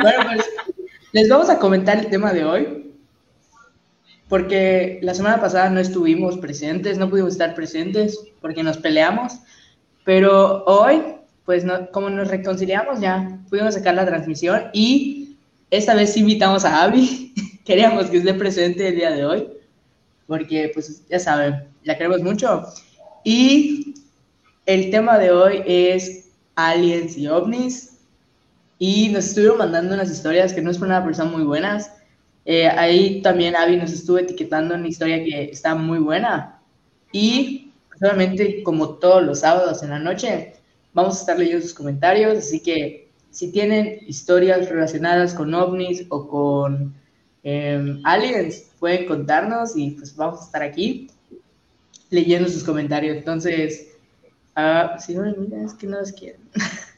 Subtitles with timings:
[0.00, 0.44] Bueno, pues
[1.12, 2.94] les vamos a comentar el tema de hoy,
[4.28, 9.34] porque la semana pasada no estuvimos presentes, no pudimos estar presentes porque nos peleamos,
[10.04, 11.02] pero hoy,
[11.44, 15.36] pues como nos reconciliamos ya, pudimos sacar la transmisión y
[15.70, 19.48] esta vez invitamos a Abby, queríamos que esté presente el día de hoy,
[20.26, 22.64] porque pues ya saben, la queremos mucho.
[23.24, 23.94] Y
[24.66, 27.89] el tema de hoy es aliens y ovnis.
[28.80, 31.92] Y nos estuvieron mandando unas historias que no es por nada, pero muy buenas.
[32.44, 36.60] Eh, ahí también Abby nos estuvo etiquetando una historia que está muy buena.
[37.12, 40.54] Y solamente como todos los sábados en la noche,
[40.94, 42.38] vamos a estar leyendo sus comentarios.
[42.38, 46.94] Así que si tienen historias relacionadas con ovnis o con
[47.42, 51.10] em, aliens, pueden contarnos y pues vamos a estar aquí
[52.08, 53.18] leyendo sus comentarios.
[53.18, 53.90] Entonces,
[54.54, 56.40] Ah, sí, mira, es que no los quieren.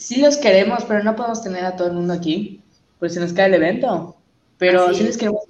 [0.00, 2.62] sí los queremos, pero no podemos tener a todo el mundo aquí,
[2.98, 4.16] pues se nos cae el evento.
[4.58, 5.42] Pero sí les queremos.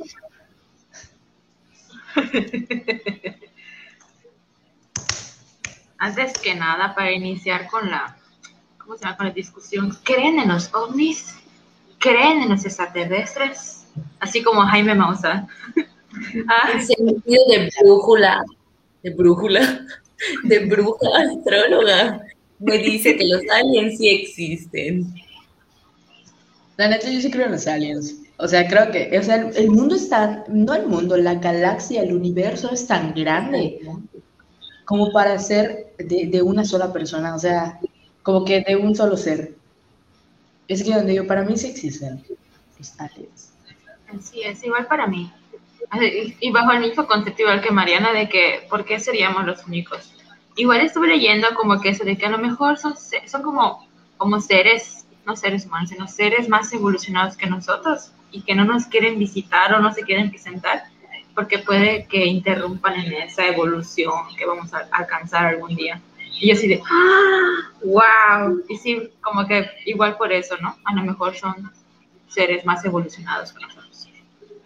[5.99, 8.17] Antes que nada, para iniciar con la,
[8.79, 9.17] ¿cómo se llama?
[9.17, 11.35] Con la discusión, ¿creen en los ovnis?
[11.99, 13.87] ¿Creen en los extraterrestres?
[14.19, 15.47] Así como Jaime Mausa.
[16.49, 16.71] ah.
[16.75, 18.45] En sentido de brújula,
[19.03, 19.87] de brújula
[20.45, 22.21] de bruja astróloga
[22.61, 25.15] me dice que los aliens sí existen.
[26.77, 28.17] La neta, yo sí creo en los aliens.
[28.37, 32.03] O sea, creo que, o sea, el, mundo es tan, no el mundo, la galaxia,
[32.03, 33.81] el universo es tan grande
[34.85, 37.79] como para ser de, de una sola persona, o sea,
[38.23, 39.55] como que de un solo ser.
[40.69, 42.25] Es que donde yo, para mí sí existen
[42.79, 43.53] los aliens.
[44.09, 45.31] Así es, igual para mí.
[46.41, 50.15] Y bajo el mismo concepto igual que Mariana de que, ¿por qué seríamos los únicos?
[50.61, 53.89] Igual estuve leyendo como que eso de que a lo mejor son, son como,
[54.19, 58.85] como seres, no seres humanos, sino seres más evolucionados que nosotros y que no nos
[58.85, 60.83] quieren visitar o no se quieren presentar
[61.35, 65.99] porque puede que interrumpan en esa evolución que vamos a alcanzar algún día.
[66.39, 67.71] Y yo así de, ¡ah!
[67.83, 68.63] ¡Wow!
[68.69, 70.77] Y sí, como que igual por eso, ¿no?
[70.85, 71.73] A lo mejor son
[72.29, 74.09] seres más evolucionados que nosotros.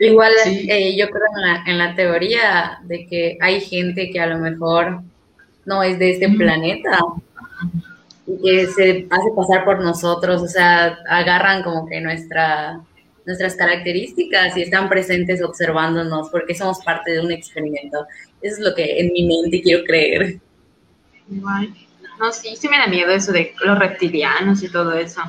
[0.01, 5.03] Igual eh, yo creo en la, teoría de que hay gente que a lo mejor
[5.67, 6.99] no es de este planeta
[8.27, 12.81] y que se hace pasar por nosotros, o sea, agarran como que nuestra,
[13.27, 18.07] nuestras características y están presentes observándonos porque somos parte de un experimento.
[18.41, 20.41] Eso es lo que en mi mente quiero creer.
[21.29, 25.21] No, sí, sí me da miedo eso de los reptilianos y todo eso.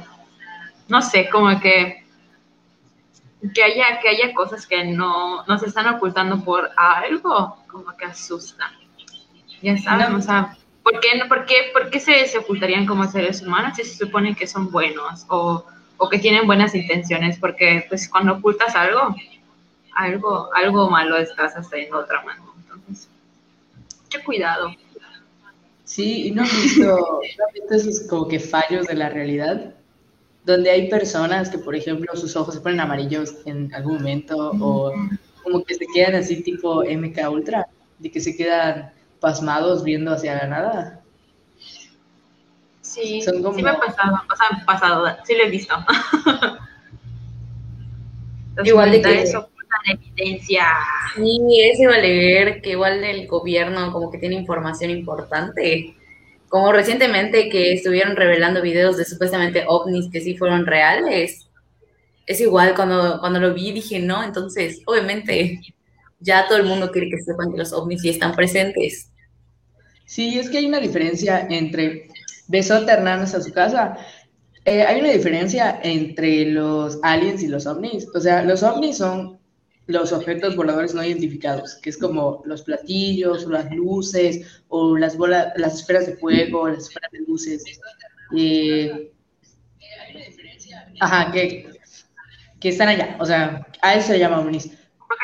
[0.88, 2.06] No sé, como que
[3.53, 8.72] que haya, que haya cosas que no nos están ocultando por algo, como que asusta.
[9.61, 13.41] Ya saben, o sea, ¿por qué, por qué, por qué se, se, ocultarían como seres
[13.41, 15.66] humanos si se supone que son buenos o,
[15.97, 17.39] o, que tienen buenas intenciones?
[17.39, 19.16] Porque pues cuando ocultas algo,
[19.93, 22.53] algo, algo malo estás haciendo otra mano.
[22.57, 23.09] Entonces,
[24.09, 24.69] qué cuidado.
[25.83, 29.75] Sí, y no he visto, no visto esos como que fallos de la realidad
[30.45, 34.93] donde hay personas que, por ejemplo, sus ojos se ponen amarillos en algún momento o
[35.43, 37.67] como que se quedan así tipo MK Ultra,
[37.97, 38.91] de que se quedan
[39.25, 41.01] pasmados viendo hacia la nada.
[42.81, 45.75] Sí, sí me ha pasado, o sea, pasado, sí lo he visto.
[48.63, 49.49] igual de que eso
[49.91, 50.67] evidencia.
[51.15, 55.95] Sí, es igual leer que igual el gobierno como que tiene información importante
[56.47, 61.49] como recientemente que estuvieron revelando videos de supuestamente ovnis que sí fueron reales.
[62.27, 65.59] Es igual, cuando, cuando lo vi dije, no, entonces, obviamente,
[66.19, 69.11] ya todo el mundo quiere que sepan que los ovnis sí están presentes.
[70.05, 72.07] Sí, es que hay una diferencia entre
[72.47, 73.97] Besote Hernández a su casa.
[74.66, 78.07] Eh, hay una diferencia entre los aliens y los ovnis.
[78.13, 79.40] O sea, los ovnis son
[79.87, 85.16] los objetos voladores no identificados, que es como los platillos o las luces o las
[85.16, 87.63] bolas, las esferas de fuego, las esferas de luces.
[88.35, 89.11] Eh,
[90.99, 91.69] ajá, que,
[92.59, 94.72] que están allá, o sea, a eso se llama ovnis.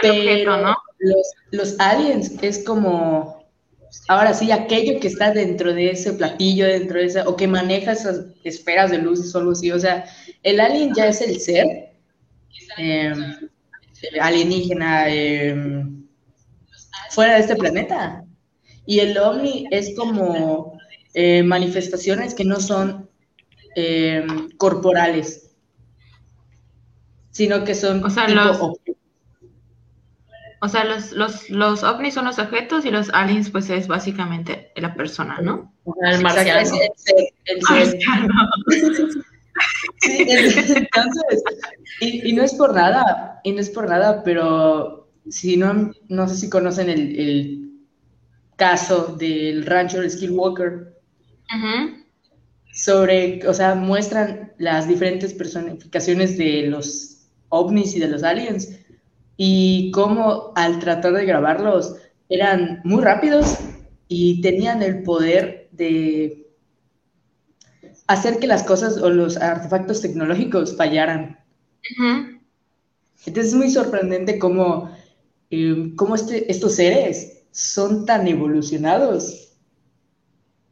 [0.02, 0.76] Pero ¿no?
[1.00, 3.41] los, los aliens es como,
[4.12, 7.94] ahora sí, aquello que está dentro de ese platillo, dentro de esa, o que maneja
[7.94, 10.06] esas esferas de luces o algo así, o sea,
[10.44, 11.92] el alien ya es el ser.
[12.78, 13.14] Eh,
[14.20, 16.06] alienígena em,
[17.12, 18.26] fuera de este planeta.
[18.86, 20.78] Y el ovni es como
[21.14, 23.10] eh, manifestaciones que no son
[23.76, 25.52] em, corporales,
[27.30, 28.04] sino que son...
[28.04, 28.60] O sea, los,
[30.62, 34.72] o sea los, los, los, ovnis son los objetos y los aliens pues es básicamente
[34.76, 35.74] la persona, ¿no?
[36.04, 36.60] el marciano.
[36.60, 38.34] El, el, marciano.
[40.02, 41.44] Sí, Entonces,
[42.00, 46.36] y, no es por nada, y no es por nada, pero si no, no sé
[46.36, 47.68] si conocen el,
[48.56, 50.96] caso del rancho del Skillwalker.
[52.74, 58.70] Sobre, o sea, muestran las diferentes personificaciones de los ovnis y de los aliens
[59.44, 61.96] y cómo al tratar de grabarlos
[62.30, 63.58] eran muy rápidos
[64.08, 66.48] y tenían el poder de
[68.06, 71.40] hacer que las cosas o los artefactos tecnológicos fallaran.
[73.26, 74.96] Entonces es muy sorprendente cómo,
[75.50, 79.58] eh, este, estos seres son tan evolucionados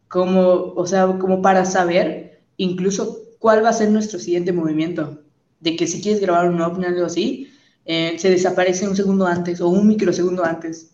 [0.07, 5.23] como, o sea, como para saber incluso cuál va a ser nuestro siguiente movimiento.
[5.59, 7.49] De que si quieres grabar un ovni o algo así,
[7.85, 10.91] eh, se desaparece un segundo antes o un microsegundo antes.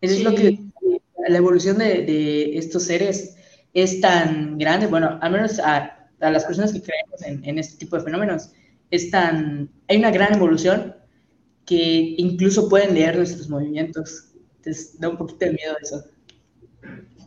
[0.00, 0.58] Eso es lo que
[1.28, 3.36] la evolución de, estos seres
[3.72, 8.02] es tan grande, bueno, al menos a, las personas que creemos en, este tipo de
[8.02, 8.50] fenómenos,
[8.90, 10.94] es tan, hay una gran evolución
[11.66, 14.32] que incluso pueden leer nuestros movimientos.
[14.56, 16.04] Entonces da un poquito de miedo eso.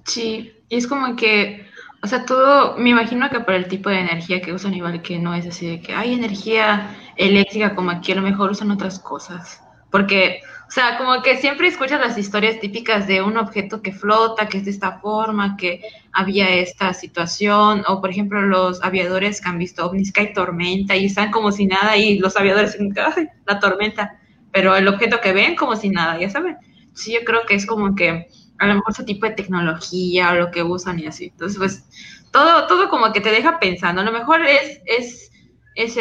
[0.05, 1.65] Sí, y es como que,
[2.03, 5.19] o sea, todo, me imagino que por el tipo de energía que usan, igual que
[5.19, 8.99] no es así de que hay energía eléctrica, como aquí a lo mejor usan otras
[8.99, 9.61] cosas.
[9.91, 14.47] Porque, o sea, como que siempre escuchas las historias típicas de un objeto que flota,
[14.47, 15.81] que es de esta forma, que
[16.11, 20.95] había esta situación, o por ejemplo los aviadores que han visto ovnis, que hay tormenta
[20.95, 22.77] y están como si nada y los aviadores,
[23.15, 24.19] ¡ay, la tormenta!
[24.51, 26.57] Pero el objeto que ven como si nada, ya saben.
[26.93, 28.27] Sí, yo creo que es como que
[28.57, 31.25] a lo mejor ese tipo de tecnología o lo que usan y así.
[31.25, 31.85] Entonces, pues,
[32.31, 34.01] todo, todo como que te deja pensando.
[34.01, 35.31] A lo mejor es, es,
[35.75, 35.97] es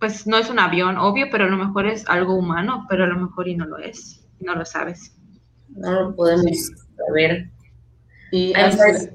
[0.00, 3.06] pues no es un avión, obvio, pero a lo mejor es algo humano, pero a
[3.06, 5.14] lo mejor y no lo es, no lo sabes.
[5.68, 7.50] No lo podemos saber.
[8.32, 9.10] Y antes,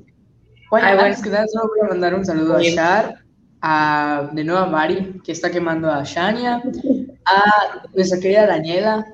[0.70, 3.16] bueno, antes que nada, solo voy a mandar un saludo a Shar,
[3.62, 6.62] a, de nuevo a Mari, que está quemando a Shania,
[7.26, 9.08] a nuestra querida Daniela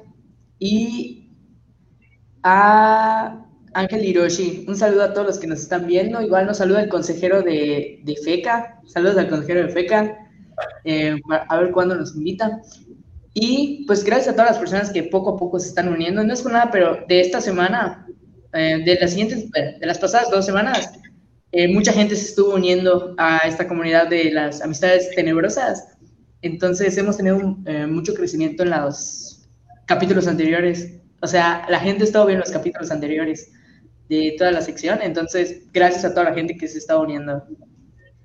[0.60, 1.32] y
[2.44, 4.66] a Ángel Hiroshi.
[4.68, 6.22] Un saludo a todos los que nos están viendo.
[6.22, 8.82] Igual nos saluda el consejero de, de FECA.
[8.86, 10.18] Saludos al consejero de FECA.
[10.84, 12.62] Eh, a ver cuándo nos invitan.
[13.34, 16.24] Y pues gracias a todas las personas que poco a poco se están uniendo.
[16.24, 18.08] No es por nada, pero de esta semana,
[18.54, 20.92] eh, de las siguientes, de las pasadas dos semanas,
[21.52, 25.98] eh, mucha gente se estuvo uniendo a esta comunidad de las amistades tenebrosas.
[26.42, 27.38] Entonces hemos tenido
[27.88, 29.48] mucho crecimiento en los
[29.86, 30.94] capítulos anteriores.
[31.22, 33.52] O sea, la gente estado viendo los capítulos anteriores
[34.10, 35.00] de toda la sección.
[35.02, 37.44] Entonces, gracias a toda la gente que se está uniendo.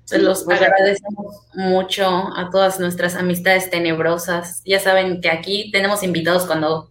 [0.07, 4.61] Se los agradecemos mucho a todas nuestras amistades tenebrosas.
[4.63, 6.89] Ya saben que aquí tenemos invitados cuando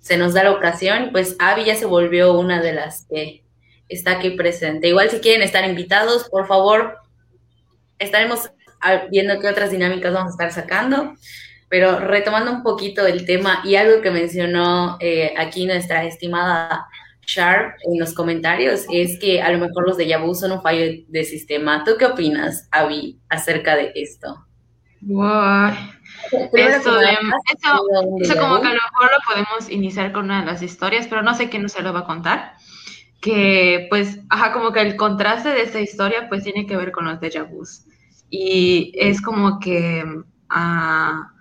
[0.00, 1.10] se nos da la ocasión.
[1.12, 3.44] Pues Avi ya se volvió una de las que
[3.90, 4.88] está aquí presente.
[4.88, 6.96] Igual si quieren estar invitados, por favor,
[7.98, 8.50] estaremos
[9.10, 11.12] viendo qué otras dinámicas vamos a estar sacando.
[11.68, 16.86] Pero retomando un poquito el tema y algo que mencionó eh, aquí nuestra estimada
[17.26, 21.04] Sharp en los comentarios es que a lo mejor los de Yabu son un fallo
[21.08, 21.82] de sistema.
[21.84, 24.46] ¿Tú qué opinas, Avi, acerca de esto?
[25.02, 25.72] Wow.
[26.52, 31.06] Eso, eso, como que a lo mejor lo podemos iniciar con una de las historias,
[31.08, 32.54] pero no sé quién nos se lo va a contar.
[33.20, 37.06] Que pues, ajá, como que el contraste de esta historia pues tiene que ver con
[37.06, 37.86] los de Yabus.
[38.30, 40.04] Y es como que...
[40.48, 41.35] Uh,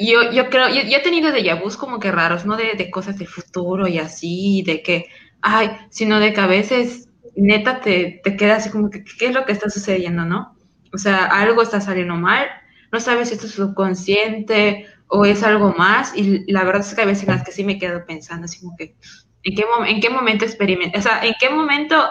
[0.00, 3.18] yo, yo creo, yo, he tenido de vus como que raros, no de, de, cosas
[3.18, 5.06] del futuro y así, de que,
[5.42, 9.34] ay, sino de que a veces neta te, te queda así como que, ¿qué es
[9.34, 10.56] lo que está sucediendo, no?
[10.92, 12.46] O sea, algo está saliendo mal,
[12.90, 17.02] no sabes si esto es subconsciente o es algo más, y la verdad es que
[17.02, 18.96] a veces en las que sí me quedo pensando, así como que,
[19.42, 20.98] ¿en qué, en qué momento experimenté?
[20.98, 22.02] O sea, ¿en qué momento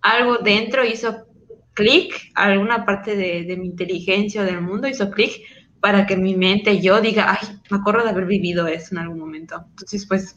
[0.00, 1.26] algo dentro hizo
[1.74, 5.42] clic, alguna parte de, de mi inteligencia o del mundo hizo clic
[5.80, 9.18] para que mi mente, yo diga, ay, me acuerdo de haber vivido eso en algún
[9.18, 9.64] momento.
[9.70, 10.36] Entonces, pues...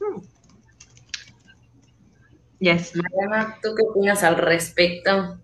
[0.00, 0.20] Hmm.
[2.60, 2.92] Yes.
[2.94, 5.38] Mariana, ¿tú qué opinas al respecto?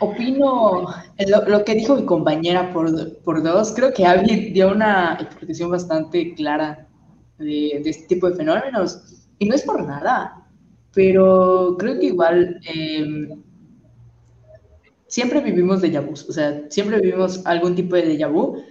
[0.00, 0.88] Opino
[1.46, 3.72] lo, que dijo mi compañera por, por, dos.
[3.76, 6.88] Creo que Abby dio una explicación bastante clara
[7.38, 9.24] de, este tipo de fenómenos.
[9.38, 10.44] Y no es por nada,
[10.92, 13.43] pero creo que igual em,
[15.14, 18.64] siempre vivimos de vu, o sea, siempre vivimos algún tipo de déjà vu,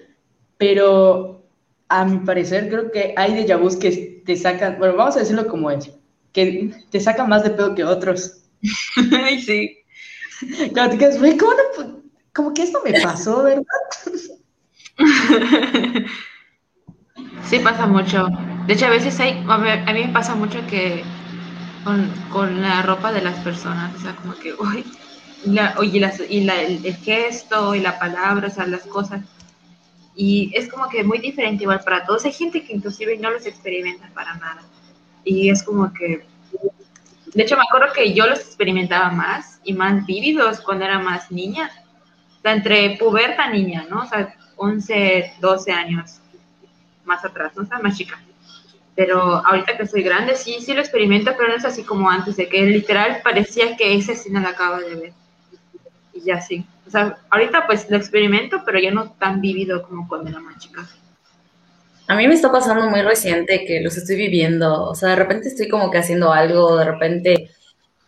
[0.57, 1.41] pero
[1.87, 5.47] a mi parecer creo que hay déjà vus que te sacan, bueno, vamos a decirlo
[5.47, 5.89] como es,
[6.33, 8.43] que te sacan más de pedo que otros.
[9.23, 9.77] Ay, sí.
[10.73, 12.03] Claro, te quedas, güey, ¿cómo no?
[12.33, 13.63] Como que esto me pasó, ¿verdad?
[17.45, 18.27] Sí, pasa mucho.
[18.67, 21.03] De hecho, a veces hay, a mí me pasa mucho que
[21.83, 24.83] con, con la ropa de las personas, o sea, como que, uy,
[25.45, 25.97] la, y,
[26.29, 29.21] y la, el, gesto y la palabra, o sea, las cosas.
[30.15, 32.25] Y es como que muy diferente igual para todos.
[32.25, 34.61] Hay gente que inclusive no los experimenta para nada.
[35.23, 36.25] Y es como que...
[37.33, 41.31] De hecho, me acuerdo que yo los experimentaba más y más vívidos cuando era más
[41.31, 41.71] niña.
[42.37, 44.01] O sea, entre puberta niña, ¿no?
[44.01, 46.19] O sea, 11, 12 años
[47.05, 47.63] más atrás, ¿no?
[47.63, 48.21] O sea, más chica.
[48.95, 52.37] Pero ahorita que soy grande, sí, sí lo experimento, pero no es así como antes,
[52.37, 55.13] de que literal parecía que ese sí no lo acaba de ver.
[56.13, 56.65] Y ya sí.
[56.87, 60.57] O sea, ahorita pues lo experimento, pero ya no tan vivido como cuando era más
[60.59, 60.87] chica.
[62.07, 64.83] A mí me está pasando muy reciente que los estoy viviendo.
[64.83, 67.49] O sea, de repente estoy como que haciendo algo, de repente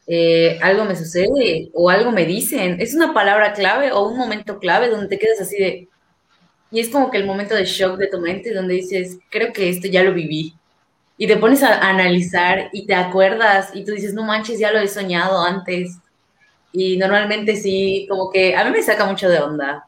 [0.08, 2.78] eh, algo me sucede o algo me dicen.
[2.80, 5.88] Es una palabra clave o un momento clave donde te quedas así de...
[6.72, 9.70] Y es como que el momento de shock de tu mente donde dices, creo que
[9.70, 10.54] esto ya lo viví
[11.18, 14.80] y te pones a analizar y te acuerdas y tú dices, no manches, ya lo
[14.80, 15.98] he soñado antes.
[16.78, 19.88] Y normalmente sí, como que a mí me saca mucho de onda.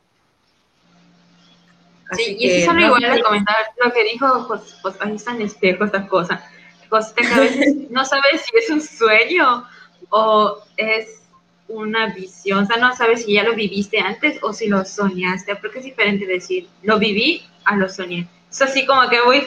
[2.14, 5.88] sí, y eso solo igual de comentar lo que dijo, pues, pues ahí están espejos,
[5.88, 6.42] estas cosas.
[6.90, 9.68] Pues que a veces no sabes si es un sueño
[10.10, 11.24] o es
[11.68, 15.58] una visión, o sea, no sabes si ya lo viviste antes o si lo soñaste,
[15.58, 18.30] porque es diferente decir, lo viví a lo soñé.
[18.50, 19.44] Es así como que voy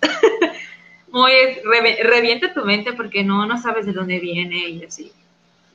[1.08, 1.32] muy
[2.04, 5.10] revienta tu mente porque no, no sabes de dónde viene y así.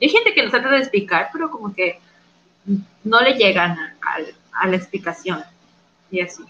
[0.00, 2.00] Hay gente que nos trata de explicar, pero como que
[3.04, 5.42] no le llegan a, la explicación
[6.10, 6.42] y así.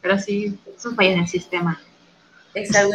[0.00, 1.80] Pero sí, es un fallo en el sistema.
[2.52, 2.92] Es algo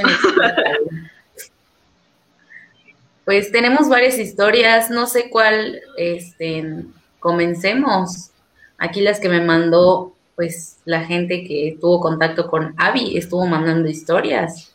[3.25, 6.83] Pues tenemos varias historias, no sé cuál este,
[7.19, 8.31] comencemos.
[8.77, 13.89] Aquí las que me mandó pues la gente que tuvo contacto con Avi estuvo mandando
[13.89, 14.73] historias.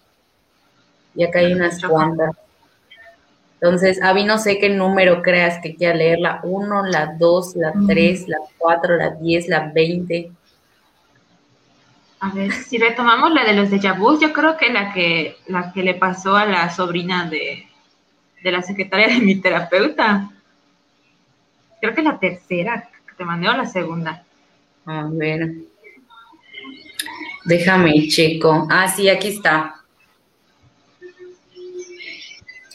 [1.17, 2.31] Y acá hay unas cuantas.
[3.64, 7.73] Entonces, Avi, no sé qué número creas que quiera leer, la 1, la 2, la
[7.87, 10.30] 3, la 4, la 10, la 20.
[12.21, 15.73] A ver, si retomamos la de los de Yabuz, yo creo que la que la
[15.73, 17.66] que le pasó a la sobrina de,
[18.42, 20.28] de la secretaria de mi terapeuta.
[21.80, 24.25] Creo que la tercera que te mandé o la segunda.
[24.85, 25.54] A ver.
[27.47, 28.68] Déjame, checo.
[28.68, 29.84] Ah, sí, aquí está.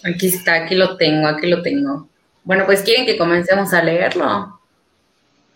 [0.03, 2.07] Aquí está, aquí lo tengo, aquí lo tengo.
[2.43, 4.59] Bueno, pues quieren que comencemos a leerlo.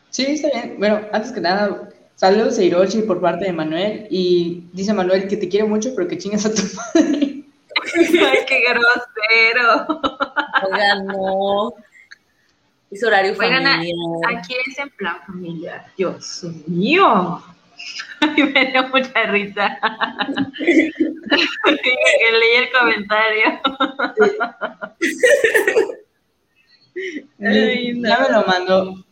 [0.10, 0.76] Sí, está bien.
[0.78, 4.08] Bueno, antes que nada, saludos a Hiroshi por parte de Manuel.
[4.10, 7.44] Y dice Manuel que te quiere mucho, pero que chingas a tu madre.
[7.96, 10.02] Ay, qué grosero.
[10.72, 11.74] Oigan, no.
[12.92, 13.80] Es horario familiar.
[14.38, 15.88] aquí es en plan familiar.
[15.98, 17.42] Dios mío.
[18.38, 19.78] Y me dio mucha risa.
[20.60, 23.62] que leí el comentario.
[27.38, 29.06] Ya me lo mando.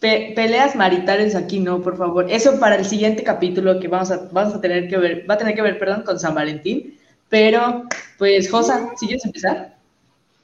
[0.00, 2.30] peleas maritales aquí no, por favor.
[2.30, 5.38] Eso para el siguiente capítulo que vamos a, vamos a tener que ver, va a
[5.38, 6.98] tener que ver, perdón, con San Valentín.
[7.28, 7.84] Pero,
[8.18, 9.76] pues, Josa, ¿si quieres empezar?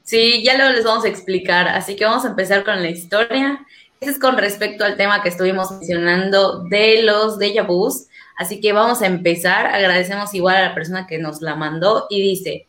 [0.02, 1.68] Sí, ya lo les vamos a explicar.
[1.68, 3.60] Así que vamos a empezar con la historia.
[4.00, 8.06] Es con respecto al tema que estuvimos mencionando de los déjà vus.
[8.36, 9.66] Así que vamos a empezar.
[9.66, 12.68] Agradecemos igual a la persona que nos la mandó y dice,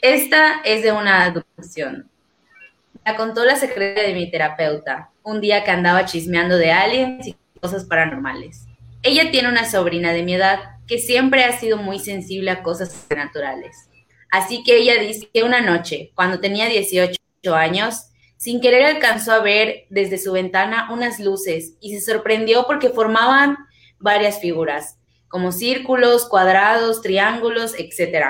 [0.00, 2.08] esta es de una adopción.
[3.04, 7.36] La contó la secretaria de mi terapeuta, un día que andaba chismeando de aliens y
[7.60, 8.66] cosas paranormales.
[9.02, 12.92] Ella tiene una sobrina de mi edad que siempre ha sido muy sensible a cosas
[12.92, 13.88] sobrenaturales.
[14.30, 17.16] Así que ella dice que una noche, cuando tenía 18
[17.54, 18.09] años,
[18.40, 23.58] sin querer alcanzó a ver desde su ventana unas luces y se sorprendió porque formaban
[23.98, 24.96] varias figuras,
[25.28, 28.28] como círculos, cuadrados, triángulos, etc.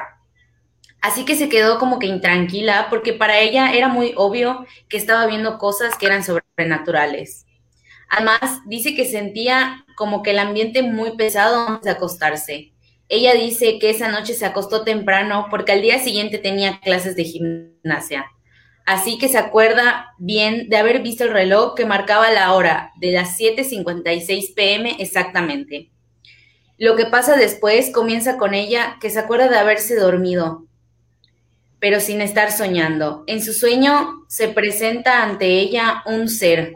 [1.01, 5.27] Así que se quedó como que intranquila porque para ella era muy obvio que estaba
[5.27, 7.47] viendo cosas que eran sobrenaturales.
[8.09, 12.73] Además, dice que sentía como que el ambiente muy pesado antes de acostarse.
[13.09, 17.23] Ella dice que esa noche se acostó temprano porque al día siguiente tenía clases de
[17.23, 18.27] gimnasia.
[18.91, 23.13] Así que se acuerda bien de haber visto el reloj que marcaba la hora de
[23.13, 25.93] las 7.56 pm exactamente.
[26.77, 30.67] Lo que pasa después comienza con ella que se acuerda de haberse dormido,
[31.79, 33.23] pero sin estar soñando.
[33.29, 36.75] En su sueño se presenta ante ella un ser,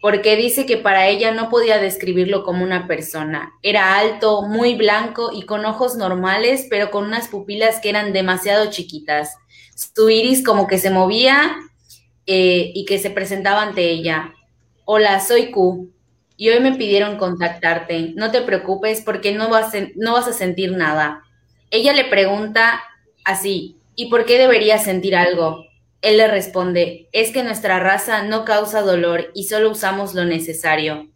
[0.00, 3.54] porque dice que para ella no podía describirlo como una persona.
[3.64, 8.70] Era alto, muy blanco y con ojos normales, pero con unas pupilas que eran demasiado
[8.70, 9.34] chiquitas
[9.78, 11.56] su iris como que se movía
[12.26, 14.34] eh, y que se presentaba ante ella.
[14.84, 15.92] Hola, soy Q
[16.36, 18.12] y hoy me pidieron contactarte.
[18.16, 21.22] No te preocupes porque no vas, a, no vas a sentir nada.
[21.70, 22.82] Ella le pregunta
[23.24, 25.64] así, ¿y por qué debería sentir algo?
[26.02, 31.08] Él le responde, es que nuestra raza no causa dolor y solo usamos lo necesario.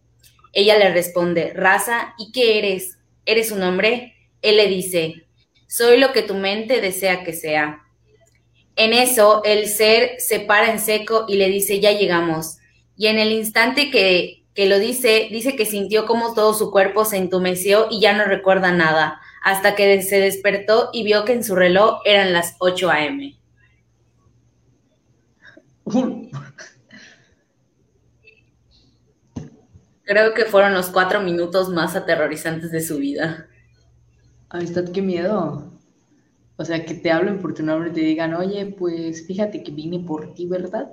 [0.52, 2.98] Ella le responde, raza, ¿y qué eres?
[3.26, 4.14] ¿Eres un hombre?
[4.40, 5.26] Él le dice,
[5.66, 7.81] soy lo que tu mente desea que sea.
[8.76, 12.58] En eso, el ser se para en seco y le dice, ya llegamos.
[12.96, 17.04] Y en el instante que, que lo dice, dice que sintió como todo su cuerpo
[17.04, 21.44] se entumeció y ya no recuerda nada, hasta que se despertó y vio que en
[21.44, 23.38] su reloj eran las 8 a.m.
[30.04, 33.46] Creo que fueron los cuatro minutos más aterrorizantes de su vida.
[34.50, 35.71] Amistad, qué miedo.
[36.62, 39.72] O sea, que te hablen por tu nombre y te digan, oye, pues fíjate que
[39.72, 40.92] vine por ti, ¿verdad?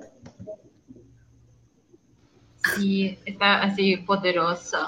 [2.74, 4.78] Sí, está así poderoso.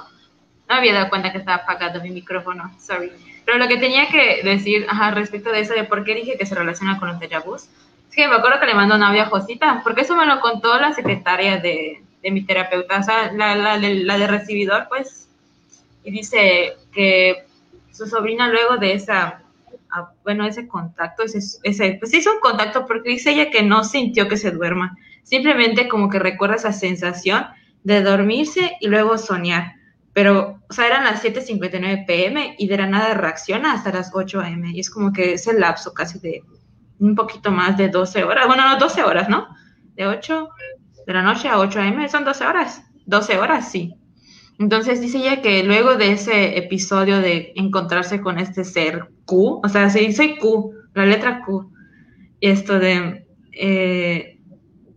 [0.68, 3.12] No había dado cuenta que estaba apagado mi micrófono, sorry.
[3.44, 4.84] Pero lo que tenía que decir
[5.14, 7.68] respecto de eso, de por qué dije que se relaciona con los déjà vus,
[8.08, 10.92] es que me acuerdo que le mandó una Josita, porque eso me lo contó la
[10.92, 15.28] secretaria de, de mi terapeuta, o sea, la, la, de recibidor, pues,
[16.02, 17.46] y dice que
[17.92, 19.41] su sobrina luego de esa,
[20.22, 24.28] bueno, ese contacto, ese, ese, pues hizo un contacto porque dice ella que no sintió
[24.28, 27.44] que se duerma, simplemente como que recuerda esa sensación
[27.84, 29.74] de dormirse y luego soñar.
[30.12, 34.40] Pero, o sea, eran las 7.59 pm y de la nada reacciona hasta las 8
[34.40, 34.66] am.
[34.66, 36.42] Y es como que es el lapso casi de
[36.98, 38.46] un poquito más de 12 horas.
[38.46, 39.48] Bueno, no, 12 horas, ¿no?
[39.94, 40.48] De 8
[41.06, 42.82] de la noche a 8 am son 12 horas.
[43.06, 43.94] 12 horas, sí.
[44.58, 49.68] Entonces dice ella que luego de ese episodio de encontrarse con este ser Q, o
[49.68, 51.72] sea, se dice Q, la letra Q,
[52.40, 54.38] y esto de, eh,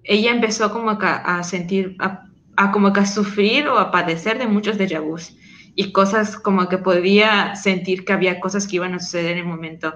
[0.03, 4.47] ella empezó como a, sentir, a a como que a sufrir o a padecer de
[4.47, 5.35] muchos déjà vus
[5.75, 9.45] y cosas como que podía sentir que había cosas que iban a suceder en el
[9.45, 9.93] momento.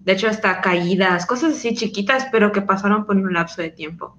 [0.00, 4.16] De hecho, hasta caídas, cosas así chiquitas, pero que pasaron por un lapso de tiempo.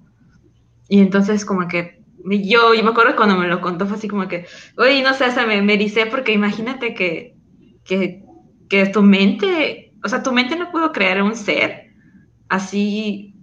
[0.88, 4.28] Y entonces como que yo, yo me acuerdo cuando me lo contó, fue así como
[4.28, 4.46] que,
[4.78, 7.36] uy, no sé, me, me dice porque imagínate que,
[7.84, 8.24] que,
[8.68, 11.92] que tu mente, o sea, tu mente no pudo crear un ser
[12.48, 13.34] así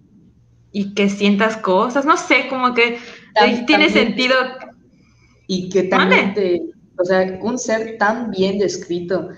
[0.71, 2.97] y que sientas cosas, no sé, como que
[3.67, 4.35] tiene sentido.
[5.47, 6.61] Y que también te,
[6.97, 9.29] o sea, un ser tan bien descrito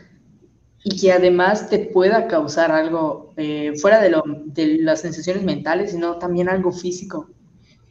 [0.83, 5.91] y que además te pueda causar algo eh, fuera de, lo, de las sensaciones mentales,
[5.91, 7.29] sino también algo físico.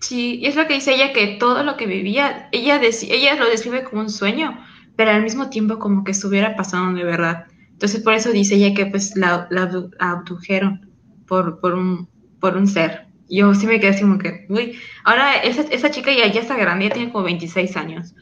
[0.03, 3.49] Sí, y es lo que dice ella, que todo lo que vivía, ella, ella lo
[3.49, 4.59] describe como un sueño,
[4.97, 7.47] pero al mismo tiempo como que estuviera pasando de verdad.
[7.71, 10.91] Entonces por eso dice ella que pues la, la abdujeron
[11.27, 12.09] por, por, un,
[12.41, 16.13] por un ser yo sí me quedé así como que, uy, ahora esa, esa chica
[16.13, 18.15] ya, ya está grande, ya tiene como 26 años,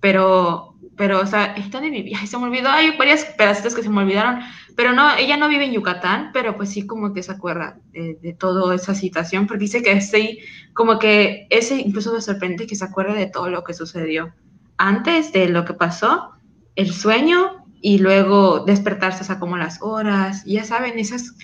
[0.00, 0.69] pero,
[1.00, 1.88] pero, o sea, está de
[2.26, 4.40] se me olvidó, hay varias pedacitos que se me olvidaron,
[4.76, 8.18] pero no, ella no vive en Yucatán, pero pues sí como que se acuerda de,
[8.20, 10.40] de toda esa situación, porque dice que sí,
[10.74, 14.34] como que ese incluso me sorprende que se acuerde de todo lo que sucedió
[14.76, 16.32] antes de lo que pasó,
[16.76, 21.34] el sueño y luego despertarse, o sea, como las horas, ya saben, esas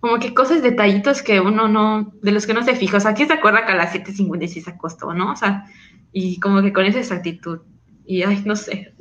[0.00, 2.98] como que cosas, detallitos que uno no, de los que no se fija.
[2.98, 5.32] O sea, aquí se acuerda que a las 7.56 se acostó, ¿no?
[5.32, 5.64] O sea,
[6.12, 7.60] y como que con esa exactitud.
[8.12, 8.92] Y, ay, no sé.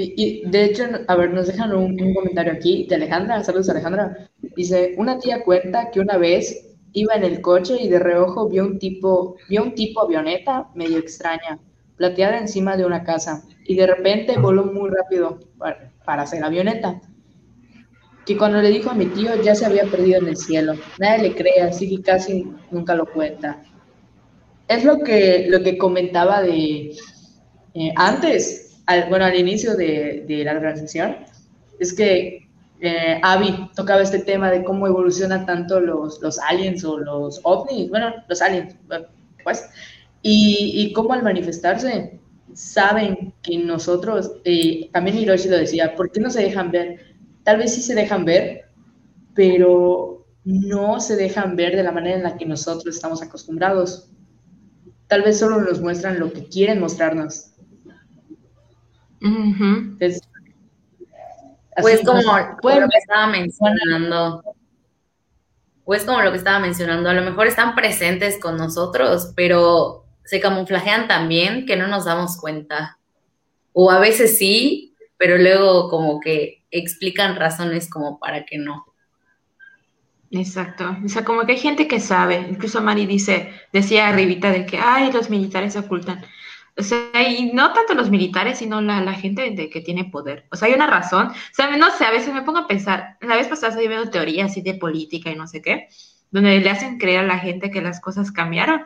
[0.00, 3.42] Y, de hecho, a ver, nos dejan un, comentario aquí de Alejandra.
[3.42, 4.28] Saludos, Alejandra.
[4.54, 8.64] Dice, una tía cuenta que una vez iba en el coche y de reojo vio
[8.64, 11.58] un tipo, vio un tipo avioneta medio extraña,
[11.96, 13.42] plateada encima de una casa.
[13.64, 17.00] Y de repente voló muy rápido para, para hacer avioneta
[18.26, 20.74] que cuando le dijo a mi tío ya se había perdido en el cielo.
[21.00, 23.62] Nadie le cree, así que casi nunca lo cuenta.
[24.68, 26.94] Es lo que, lo que comentaba de
[27.74, 31.16] eh, antes, bueno, al inicio de, la organización,
[31.78, 32.48] es que
[32.80, 37.88] eh, Avi tocaba este tema de cómo evolucionan tanto los, los aliens o los ovnis,
[37.90, 38.76] bueno, los aliens,
[39.42, 39.68] pues,
[40.22, 42.20] y, y cómo al manifestarse
[42.54, 47.08] saben que nosotros, eh, también Hiroshi lo decía, ¿por qué no se dejan ver?
[47.48, 48.66] tal vez sí se dejan ver,
[49.34, 54.10] pero no se dejan ver de la manera en la que nosotros estamos acostumbrados.
[55.08, 57.52] Tal vez solo nos muestran lo que quieren mostrarnos.
[61.80, 62.22] pues como,
[62.60, 64.42] como lo que estaba mencionando.
[65.84, 70.40] Pues como lo que estaba mencionando, a lo mejor están presentes con nosotros, pero se
[70.40, 72.98] camuflajean también que no nos damos cuenta.
[73.72, 78.87] O a veces sí, pero luego como que explican razones como para que no.
[80.30, 80.96] Exacto.
[81.04, 82.46] O sea, como que hay gente que sabe.
[82.50, 86.24] Incluso Mari dice, decía arribita de que, ay, los militares se ocultan.
[86.76, 90.46] O sea, y no tanto los militares, sino la, la gente de que tiene poder.
[90.52, 91.28] O sea, hay una razón.
[91.28, 94.10] O sea, no sé, a veces me pongo a pensar, la vez pasada estoy viendo
[94.10, 95.88] teorías así de política y no sé qué.
[96.30, 98.82] donde le hacen creer a la gente que las cosas cambiaron,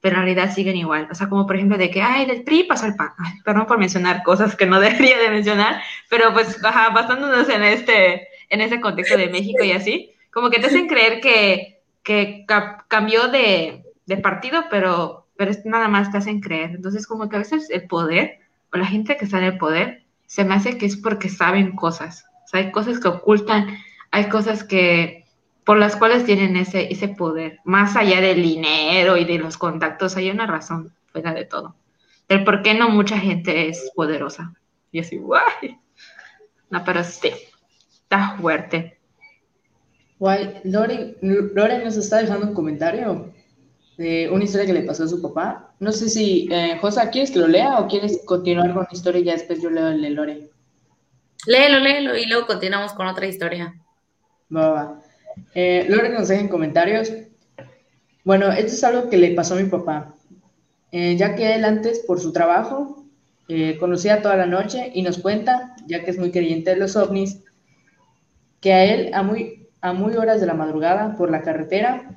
[0.00, 1.08] pero en realidad siguen igual.
[1.10, 3.10] O sea, como por ejemplo de que, ay, del PRI pasó el PAN.
[3.44, 8.60] perdón por mencionar cosas que no debería de mencionar, pero pues basándonos en este, en
[8.60, 12.44] ese contexto de México y así, como que te hacen creer que, que
[12.88, 16.72] cambió de, de partido, pero, pero nada más te hacen creer.
[16.72, 18.40] Entonces, como que a veces el poder,
[18.72, 21.76] o la gente que está en el poder, se me hace que es porque saben
[21.76, 22.24] cosas.
[22.44, 23.78] O sea, hay cosas que ocultan,
[24.10, 25.24] hay cosas que
[25.64, 27.60] por las cuales tienen ese, ese poder.
[27.64, 31.76] Más allá del dinero y de los contactos, hay una razón fuera de todo.
[32.28, 34.52] El por qué no mucha gente es poderosa.
[34.90, 35.78] Y así, guay.
[36.70, 37.30] No, pero sí,
[37.92, 38.98] está fuerte.
[40.18, 43.32] Guay, Lore, Lore nos está dejando un comentario
[43.96, 45.74] de una historia que le pasó a su papá.
[45.80, 49.20] No sé si, eh, Josa, ¿quieres que lo lea o quieres continuar con la historia
[49.20, 50.50] y ya después yo leo el de Lore?
[51.46, 53.74] Léelo, léelo y luego continuamos con otra historia.
[54.54, 55.00] Va, va.
[55.54, 57.12] Eh, Lore nos deja en comentarios.
[58.24, 60.14] Bueno, esto es algo que le pasó a mi papá,
[60.92, 63.04] eh, ya que él antes, por su trabajo,
[63.48, 66.96] eh, conocía toda la noche y nos cuenta, ya que es muy creyente de los
[66.96, 67.42] ovnis,
[68.60, 72.08] que a él, a muy, a muy horas de la madrugada, por la carretera,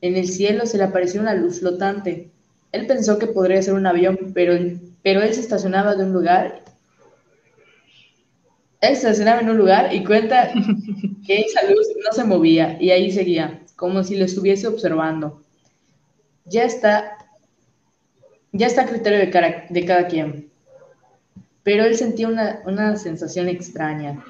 [0.00, 2.32] en el cielo se le apareció una luz flotante.
[2.72, 4.54] Él pensó que podría ser un avión, pero,
[5.00, 6.64] pero él se estacionaba de un lugar.
[8.80, 10.50] Él se estacionaba en un lugar y cuenta
[11.24, 15.40] que esa luz no se movía y ahí seguía, como si lo estuviese observando.
[16.46, 17.16] Ya está,
[18.50, 20.50] ya está a criterio de cada, de cada quien.
[21.62, 24.20] Pero él sentía una, una sensación extraña.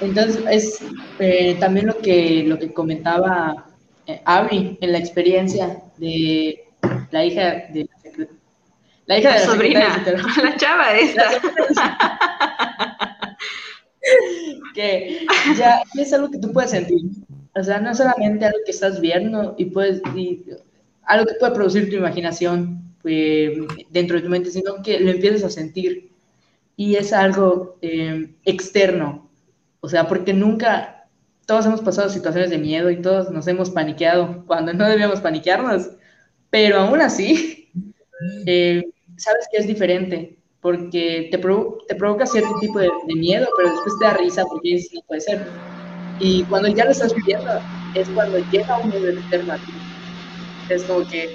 [0.00, 0.78] Entonces, es
[1.18, 3.66] eh, también lo que, lo que comentaba
[4.06, 6.64] eh, Abby en la experiencia de
[7.10, 7.88] la hija de
[9.06, 10.04] la hija de la, sobrina,
[10.42, 11.24] la chava esta.
[14.74, 17.00] que ya es algo que tú puedes sentir.
[17.54, 20.44] O sea, no solamente algo que estás viendo y puedes, y
[21.04, 23.52] algo que puede producir tu imaginación pues,
[23.90, 26.10] dentro de tu mente, sino que lo empiezas a sentir.
[26.76, 29.25] Y es algo eh, externo.
[29.86, 31.08] O sea, porque nunca
[31.46, 35.90] todos hemos pasado situaciones de miedo y todos nos hemos paniqueado cuando no debíamos paniquearnos,
[36.50, 37.70] pero aún así,
[38.46, 38.82] eh,
[39.16, 44.06] sabes que es diferente, porque te, te provoca cierto tipo de, miedo, pero después te
[44.06, 45.52] da risa porque dices, no puede ser.
[46.18, 47.48] Y cuando ya lo estás viviendo,
[47.94, 49.72] es cuando llega un miedo externo a ti.
[50.68, 51.30] Es como que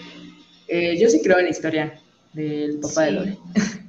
[0.67, 2.01] eh, yo sí creo en la historia
[2.33, 3.37] del papá de Lore.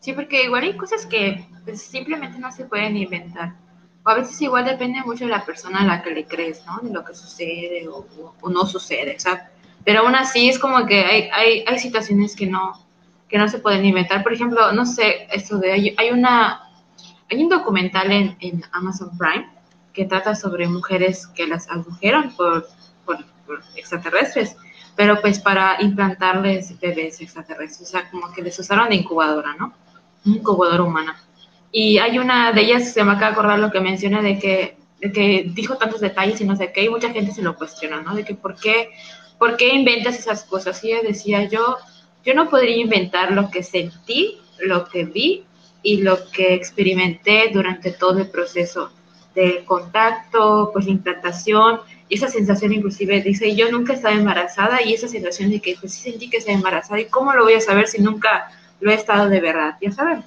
[0.00, 3.65] Sí, porque igual hay cosas que pues, simplemente no se pueden inventar
[4.06, 6.78] a veces igual depende mucho de la persona a la que le crees, ¿no?
[6.80, 8.06] De lo que sucede o,
[8.48, 9.42] no sucede, ¿sabes?
[9.84, 12.86] Pero aún así es como que hay, hay, hay, situaciones que no,
[13.28, 14.22] que no se pueden inventar.
[14.22, 16.62] Por ejemplo, no sé, esto de, hay, hay una,
[17.30, 19.48] hay un documental en, en, Amazon Prime
[19.92, 22.68] que trata sobre mujeres que las agujeron por,
[23.04, 23.18] por,
[23.76, 24.56] extraterrestres,
[24.96, 29.72] pero pues para implantarles bebés extraterrestres, o sea, como que les usaron de incubadora, ¿no?
[30.24, 31.16] Incubadora humana.
[31.78, 34.78] Y hay una de ellas, se me acaba de acordar lo que menciona de que,
[34.98, 38.00] de que dijo tantos detalles y no sé qué, y mucha gente se lo cuestiona,
[38.00, 38.14] ¿no?
[38.14, 38.92] De que por qué,
[39.38, 40.82] por qué inventas esas cosas.
[40.82, 41.76] Y ella decía, yo,
[42.24, 45.44] yo no podría inventar lo que sentí, lo que vi
[45.82, 48.90] y lo que experimenté durante todo el proceso
[49.34, 55.08] del contacto, pues implantación, y esa sensación inclusive, dice, yo nunca estaba embarazada y esa
[55.08, 57.86] sensación de que pues sí sentí que estaba embarazada y cómo lo voy a saber
[57.86, 60.24] si nunca lo he estado de verdad, ya saben.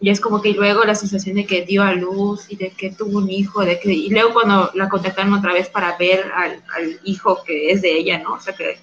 [0.00, 2.90] Y es como que luego la sensación de que dio a luz y de que
[2.90, 7.00] tuvo un hijo, de que, y luego cuando la contactaron otra vez para ver al,
[7.04, 8.34] hijo que es de ella, ¿no?
[8.34, 8.78] O sea, que,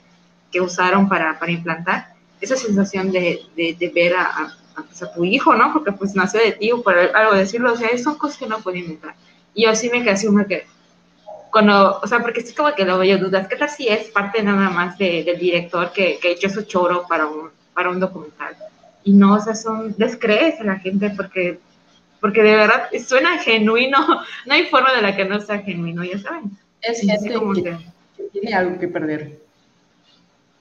[0.51, 5.55] que usaron para, para implantar, esa sensación de, de, ver a, pues, a, tu hijo,
[5.55, 5.73] ¿no?
[5.73, 8.59] Porque pues nació de ti o por algo decirlo, o sea, son cosas que no
[8.59, 9.15] pueden inventar.
[9.55, 10.67] Y yo sí me quedé así como que,
[11.51, 14.43] cuando, o sea, porque es como que lo veo dudas, ¿qué tal si es parte
[14.43, 18.55] nada más de, del director que, que hecho su choro para un, para un documental?
[19.07, 21.59] Y no, o sea, son, les crees a la gente porque,
[22.19, 23.97] porque de verdad suena genuino,
[24.45, 26.51] no hay forma de la que no sea genuino, ya saben.
[26.81, 27.77] Es gente que,
[28.33, 29.39] tiene algo que perder.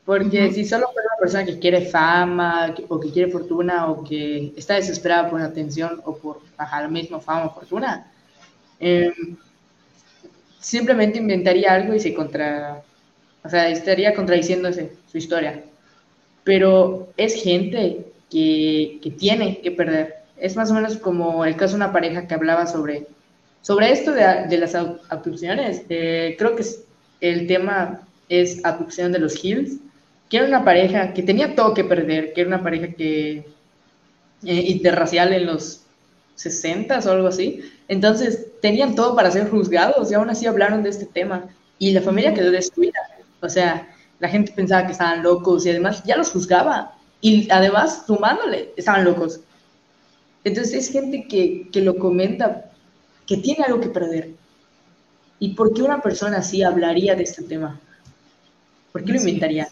[0.04, 4.52] Porque si solo fuera una persona que quiere fama, o que quiere fortuna, o que
[4.56, 8.06] está desesperada por atención, o por bajar lo mismo fama o fortuna,
[8.78, 9.36] em,
[10.60, 12.80] simplemente inventaría algo y se contra,
[13.42, 15.64] o sea, estaría contradiciéndose su historia.
[16.44, 20.16] Pero es gente que, tiene que perder.
[20.36, 23.06] Es más o menos como el caso de una pareja que hablaba sobre,
[23.62, 25.82] sobre esto de, las abducciones.
[25.88, 26.64] Eh, creo que
[27.20, 29.78] el tema es abducción de los Hills,
[30.28, 33.46] que era una pareja que tenía todo que perder, que era una pareja que
[34.44, 35.82] eh, interracial en los
[36.34, 37.62] 60 o algo así.
[37.88, 41.48] Entonces tenían todo para ser juzgados y aún así hablaron de este tema.
[41.78, 42.98] y la familia quedó destruida.
[43.40, 46.95] O sea, la gente pensaba que estaban locos y además ya los juzgaba.
[47.26, 49.40] Y además, sumándole, estaban locos.
[50.44, 52.70] Entonces es gente que, que lo comenta,
[53.26, 54.30] que tiene algo que perder.
[55.40, 57.80] ¿Y por qué una persona así hablaría de este tema?
[58.92, 59.66] ¿Por qué lo inventaría?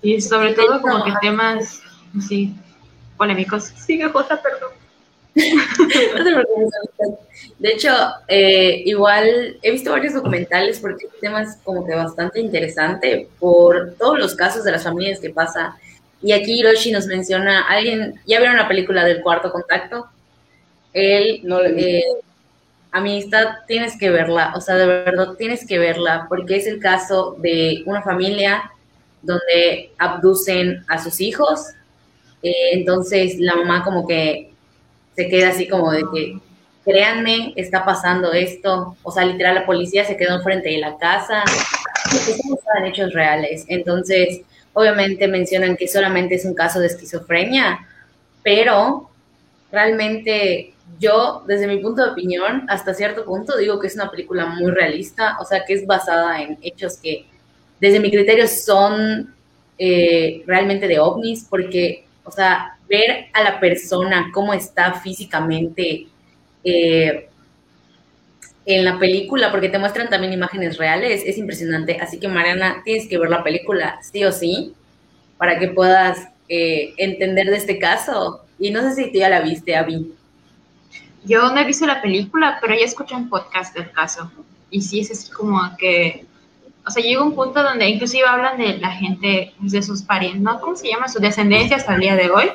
[0.00, 1.80] Y sobre todo como que temas,
[2.28, 2.54] sí,
[3.16, 3.64] polémicos.
[3.64, 4.70] Sigue Jota, perdón.
[7.58, 7.90] de hecho,
[8.28, 13.94] eh, igual he visto varios documentales porque el tema es como que bastante interesante por
[13.94, 15.76] todos los casos de las familias que pasa.
[16.22, 20.08] Y aquí Hiroshi nos menciona, alguien, ¿ya vieron la película del cuarto contacto?
[20.92, 22.04] Él, no le eh,
[22.90, 27.36] amistad, tienes que verla, o sea, de verdad tienes que verla porque es el caso
[27.38, 28.70] de una familia
[29.22, 31.68] donde abducen a sus hijos.
[32.42, 34.50] Eh, entonces la mamá como que
[35.16, 36.38] se queda así como de que,
[36.84, 38.96] créanme, está pasando esto.
[39.02, 41.42] O sea, literal, la policía se quedó enfrente de la casa.
[42.08, 43.64] Son hechos reales.
[43.68, 44.42] Entonces,
[44.78, 47.80] obviamente mencionan que solamente es un caso de esquizofrenia,
[48.44, 49.10] pero
[49.72, 54.46] realmente yo, desde mi punto de opinión, hasta cierto punto digo que es una película
[54.46, 57.26] muy realista, o sea, que es basada en hechos que,
[57.80, 59.34] desde mi criterio, son
[59.78, 66.06] eh, realmente de ovnis, porque, o sea, ver a la persona cómo está físicamente
[66.62, 67.28] eh,
[68.68, 71.98] en la película, porque te muestran también imágenes reales, es impresionante.
[72.02, 74.74] Así que Mariana, tienes que ver la película sí o sí
[75.38, 78.44] para que puedas eh, entender de este caso.
[78.58, 80.12] Y no sé si tú ya la viste, Avi.
[81.24, 84.30] Yo no he visto la película, pero ya escuché un podcast del caso.
[84.70, 86.26] Y sí es así como que,
[86.86, 90.60] o sea, llega un punto donde inclusive hablan de la gente, de sus parientes, ¿no?
[90.60, 91.08] ¿Cómo se llama?
[91.08, 92.50] Su descendencia hasta el día de hoy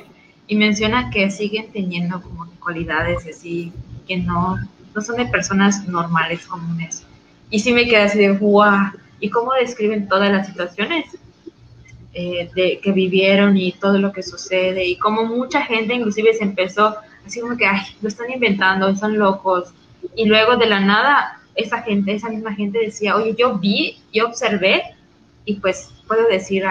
[0.45, 3.73] y menciona que siguen teniendo como cualidades así
[4.07, 4.59] que no,
[4.95, 7.05] no son de personas normales, comunes.
[7.49, 11.05] Y sí me queda así de, guau, ¿y cómo describen todas las situaciones
[12.13, 14.85] eh, de, que vivieron y todo lo que sucede?
[14.85, 19.17] Y cómo mucha gente inclusive se empezó así como que, ay, lo están inventando, están
[19.17, 19.73] locos.
[20.15, 24.27] Y luego de la nada, esa gente, esa misma gente decía, oye, yo vi, yo
[24.27, 24.83] observé
[25.45, 26.63] y pues puedo decir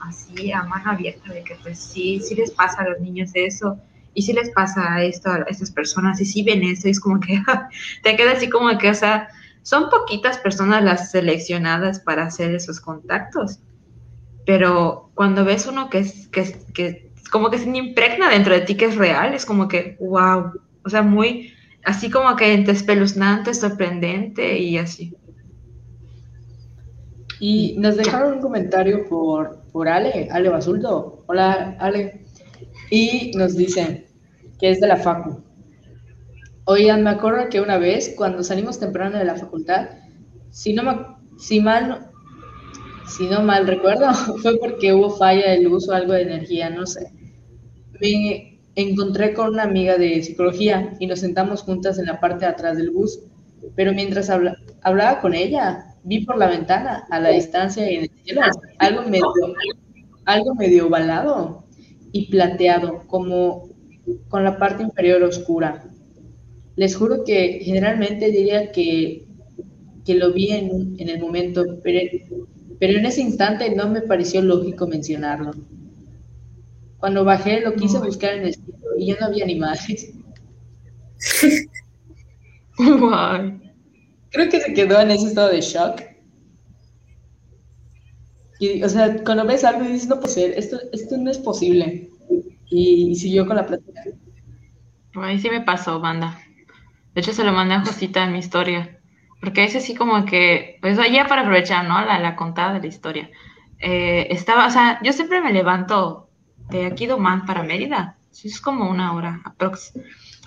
[0.00, 3.78] así a mano abierta de que pues sí, sí les pasa a los niños eso
[4.14, 7.20] y sí les pasa esto a estas personas y sí ven eso y es como
[7.20, 7.42] que
[8.02, 9.28] te queda así como que, o sea,
[9.62, 13.60] son poquitas personas las seleccionadas para hacer esos contactos,
[14.44, 18.76] pero cuando ves uno que es, que, que como que se impregna dentro de ti
[18.76, 20.52] que es real, es como que, wow,
[20.84, 21.52] o sea, muy,
[21.84, 25.16] así como que espeluznante, sorprendente y así.
[27.40, 31.24] Y nos dejaron un comentario por, por Ale, Ale Basulto.
[31.26, 32.24] Hola, Ale.
[32.92, 34.04] Y nos dicen
[34.60, 35.42] que es de la Facu.
[36.66, 39.88] Oigan, me acuerdo que una vez, cuando salimos temprano de la facultad,
[40.50, 42.10] si no, si mal,
[43.08, 46.84] si no mal recuerdo, fue porque hubo falla de luz o algo de energía, no
[46.84, 47.14] sé.
[47.98, 52.50] Me encontré con una amiga de psicología y nos sentamos juntas en la parte de
[52.50, 53.20] atrás del bus,
[53.74, 58.10] pero mientras hablaba con ella, vi por la ventana, a la distancia y en el
[58.22, 58.42] cielo,
[58.78, 59.32] algo medio,
[60.26, 61.61] algo medio ovalado
[62.12, 63.68] y plateado, como
[64.28, 65.84] con la parte inferior oscura.
[66.76, 69.26] Les juro que generalmente diría que,
[70.04, 71.98] que lo vi en, en el momento, pero,
[72.78, 75.52] pero en ese instante no me pareció lógico mencionarlo.
[76.98, 79.86] Cuando bajé lo quise buscar en el cielo y ya no había ni más.
[84.30, 86.11] creo que se quedó en ese estado de shock.
[88.62, 91.38] Y, o sea, cuando ves algo y dices, no puede ser, esto, esto no es
[91.38, 92.08] posible.
[92.70, 94.02] Y, siguió con la plática.
[95.16, 96.38] Ahí sí me pasó, banda.
[97.12, 99.00] De hecho, se lo mandé a Josita en mi historia.
[99.40, 102.04] Porque es así como que, pues ya para aprovechar, ¿no?
[102.04, 103.30] La, la contada de la historia.
[103.80, 106.30] Eh, estaba, o sea, yo siempre me levanto
[106.70, 108.16] de aquí de Oman para Mérida.
[108.30, 109.92] Es como una hora aprox.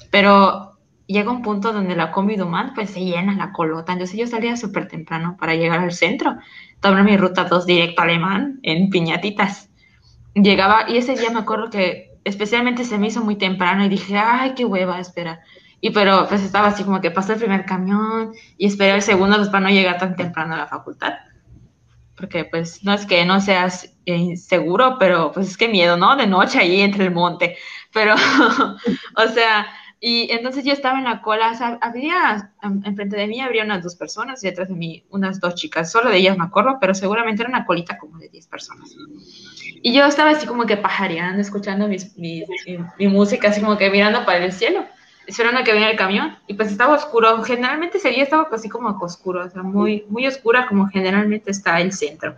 [0.09, 0.74] Pero
[1.07, 3.93] llega un punto donde la combi Dumont pues se llena la colota.
[3.93, 6.37] Entonces yo salía súper temprano para llegar al centro,
[6.79, 9.69] tomar mi ruta 2 directo Alemán en piñatitas.
[10.33, 14.17] Llegaba y ese día me acuerdo que especialmente se me hizo muy temprano y dije,
[14.17, 15.41] ay, qué hueva, espera.
[15.79, 19.37] Y pero pues estaba así como que pasó el primer camión y esperé el segundo
[19.37, 21.13] pues, para no llegar tan temprano a la facultad.
[22.17, 26.15] Porque pues no es que no seas inseguro, pero pues es que miedo, ¿no?
[26.15, 27.57] De noche ahí entre el monte.
[27.93, 28.15] Pero,
[29.17, 29.67] o sea,
[30.07, 33.81] y entonces yo estaba en la cola, o sea, había, enfrente de mí habría unas
[33.81, 36.93] dos personas y detrás de mí unas dos chicas, solo de ellas me acuerdo, pero
[36.93, 38.95] seguramente era una colita como de 10 personas.
[39.81, 44.27] Y yo estaba así como que pajareando, escuchando mi, mi, música, así como que mirando
[44.27, 44.85] para el cielo.
[45.25, 47.41] esperando que viniera el camión, y pues estaba oscuro.
[47.41, 51.81] Generalmente ese día estaba así como oscuro, o sea, muy, muy oscura como generalmente está
[51.81, 52.35] el centro.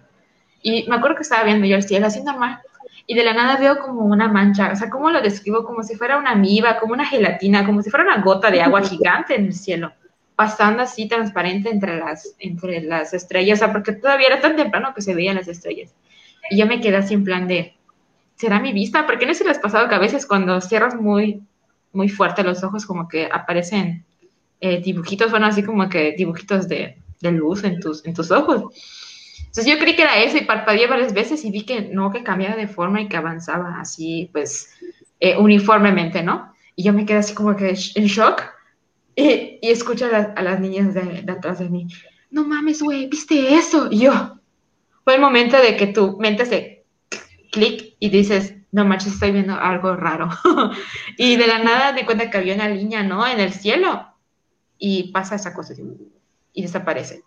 [0.62, 2.62] Y me acuerdo que estaba viendo yo el cielo así normal,
[3.10, 5.64] y de la nada veo como una mancha, o sea, ¿cómo lo describo?
[5.64, 8.82] Como si fuera una amiba, como una gelatina, como si fuera una gota de agua
[8.84, 9.94] gigante en el cielo,
[10.36, 14.94] pasando así transparente entre las, entre las estrellas, o sea, porque todavía era tan temprano
[14.94, 15.96] que se veían las estrellas.
[16.50, 17.78] Y yo me quedé así en plan de,
[18.36, 19.06] ¿será mi vista?
[19.06, 21.42] Porque no se les ha pasado que a veces cuando cierras muy,
[21.94, 24.06] muy fuerte los ojos, como que aparecen
[24.60, 28.64] eh, dibujitos, bueno, así como que dibujitos de, de, luz en tus, en tus ojos.
[29.58, 32.22] Entonces yo creí que era eso y parpadeé varias veces y vi que no, que
[32.22, 34.70] cambiaba de forma y que avanzaba así, pues,
[35.20, 36.54] eh, uniformemente, ¿no?
[36.76, 38.44] Y yo me quedé así como que en shock
[39.16, 41.88] y, y escucho a, las niñas de, de, atrás de mí,
[42.30, 43.88] no mames, güey, ¿viste eso?
[43.90, 44.38] Y yo,
[45.04, 46.86] fue el momento de que tu mente se
[47.52, 50.30] clic y dices, no manches, estoy viendo algo raro.
[51.18, 53.26] y de la nada te cuenta que había una línea, ¿no?
[53.26, 54.06] En el cielo.
[54.78, 55.74] Y pasa esa cosa
[56.54, 57.24] y desaparece.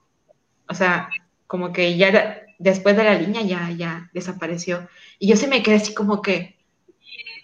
[0.68, 1.10] O sea,
[1.50, 4.88] como que ya después de la línea ya, ya desapareció.
[5.18, 6.56] Y yo se me quedé así como que,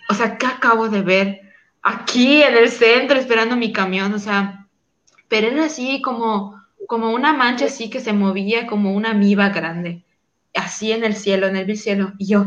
[0.09, 1.41] o sea, ¿qué acabo de ver?
[1.83, 4.69] Aquí en el centro esperando mi camión, o sea,
[5.27, 10.05] pero era así como, como una mancha así que se movía como una amiba grande,
[10.55, 12.13] así en el cielo, en el cielo.
[12.17, 12.47] Y yo,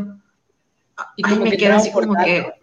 [1.18, 2.54] y como me quedé así como que...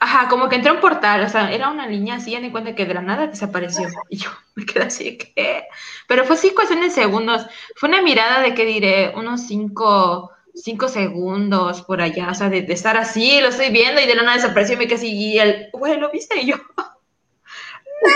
[0.00, 2.74] Ajá, como que entró un portal, o sea, era una niña así, ya me cuenta
[2.74, 3.88] que de la nada desapareció.
[4.10, 5.64] Y yo me quedé así, que
[6.06, 7.46] Pero fue así cuestión de segundos.
[7.76, 9.12] Fue una mirada de, que diré?
[9.16, 14.06] Unos cinco, cinco segundos por allá, o sea, de, estar así, lo estoy viendo y
[14.06, 16.40] de la nada desapareció y me quedé así, y él, güey, ¿lo viste?
[16.40, 18.12] Y yo, ¡no!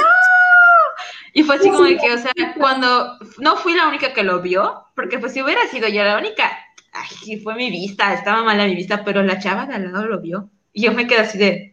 [1.33, 4.87] Y fue así como que, o sea, cuando no fui la única que lo vio,
[4.97, 6.51] porque pues si hubiera sido yo la única,
[6.93, 10.21] ay, fue mi vista, estaba mala mi vista, pero la chava de al lado lo
[10.21, 10.51] vio.
[10.73, 11.70] Y yo me quedé así de,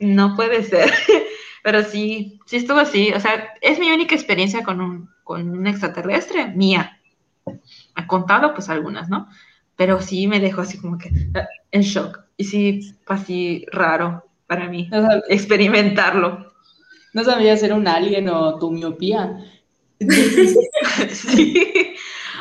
[0.00, 0.92] no puede ser.
[1.66, 3.12] pero sí, sí estuvo así.
[3.12, 7.00] O sea, es mi única experiencia con un, con un extraterrestre, mía.
[7.96, 9.28] Ha contado pues algunas, ¿no?
[9.74, 12.20] Pero sí me dejó así como que ah, en shock.
[12.36, 14.88] Y sí, así raro para mí
[15.28, 16.52] experimentarlo.
[17.12, 19.36] No sabía si era un alien o tu miopía.
[21.10, 21.96] sí.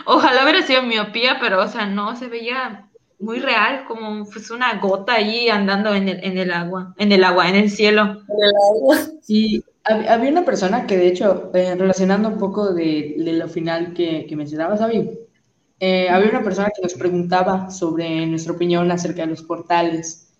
[0.05, 2.84] Ojalá hubiera sido miopía, pero, o sea, no, se veía
[3.19, 7.23] muy real, como pues una gota ahí andando en el, en el agua, en el
[7.23, 8.01] agua, en el cielo.
[8.01, 8.97] En el agua.
[9.21, 14.25] Sí, había una persona que, de hecho, eh, relacionando un poco de, lo final que,
[14.28, 15.10] que mencionabas, David,
[15.80, 20.34] eh, había una persona que nos preguntaba sobre nuestra opinión acerca de los portales,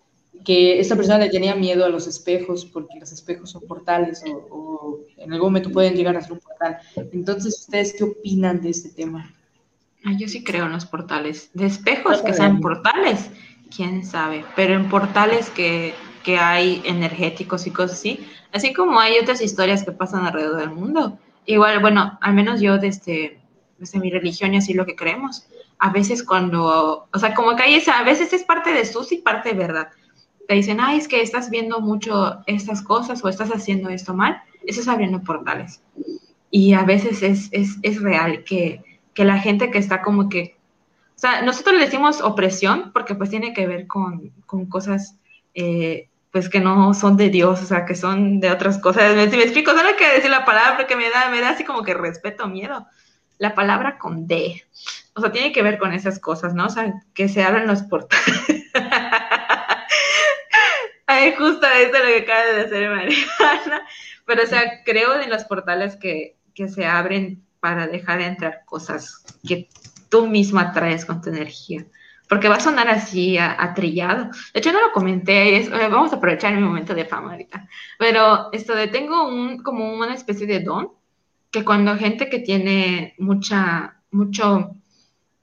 [0.44, 4.46] que esta persona le tenía miedo a los espejos porque los espejos son portales o,
[4.50, 6.78] o en algún momento pueden llegar a ser un portal.
[7.12, 9.35] Entonces, ¿ustedes qué opinan de este tema?
[10.14, 11.50] Yo sí creo en los portales.
[11.54, 13.30] De espejos que sean portales,
[13.74, 14.44] quién sabe.
[14.54, 19.84] Pero en portales que, que hay energéticos y cosas así, así como hay otras historias
[19.84, 21.18] que pasan alrededor del mundo.
[21.44, 23.40] Igual, bueno, al menos yo desde,
[23.78, 25.46] desde mi religión y así lo que creemos,
[25.78, 29.12] a veces cuando, o sea, como que hay esa, a veces es parte de sus
[29.12, 29.88] y parte de verdad.
[30.48, 34.40] Te dicen, ay, es que estás viendo mucho estas cosas o estás haciendo esto mal,
[34.64, 35.82] eso es abriendo portales.
[36.50, 38.82] Y a veces es, es, es real que
[39.16, 40.58] que la gente que está como que,
[41.08, 45.16] o sea, nosotros le decimos opresión porque pues tiene que ver con, con cosas
[45.54, 49.14] eh, pues que no son de Dios, o sea, que son de otras cosas.
[49.30, 51.82] Si me explico, solo que decir la palabra porque me da, me da así como
[51.82, 52.86] que respeto, miedo.
[53.38, 54.62] La palabra con D,
[55.14, 56.66] o sea, tiene que ver con esas cosas, ¿no?
[56.66, 58.26] O sea, que se abren los portales.
[61.06, 63.86] Ay, justo eso es lo que acaba de hacer Mariana.
[64.26, 68.62] Pero, o sea, creo en los portales que, que se abren para dejar de entrar
[68.64, 69.68] cosas que
[70.08, 71.84] tú misma traes con tu energía.
[72.28, 74.26] Porque va a sonar así atrillado.
[74.54, 77.68] De hecho, no lo comenté, es, eh, vamos a aprovechar mi momento de fama ahorita.
[77.98, 80.92] Pero esto de tengo un, como una especie de don,
[81.50, 84.76] que cuando gente que tiene mucha, mucho,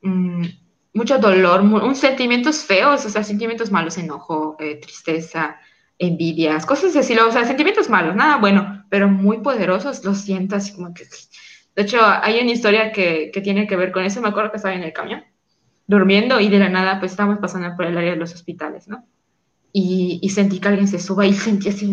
[0.02, 0.45] mm,
[0.93, 5.58] mucho dolor, un sentimientos feos, o sea, sentimientos malos, enojo, eh, tristeza,
[6.00, 10.74] envidias, cosas así, o sea, sentimientos malos, nada bueno, pero muy poderosos, los siento así
[10.74, 11.04] como que
[11.76, 14.22] de hecho, hay una historia que, que, tiene que ver con eso.
[14.22, 15.24] Me acuerdo que estaba en el camión,
[15.88, 19.06] durmiendo, y de la nada, pues estábamos pasando por el área de los hospitales, ¿no?
[19.72, 21.92] Y, y sentí que alguien se suba y sentí así,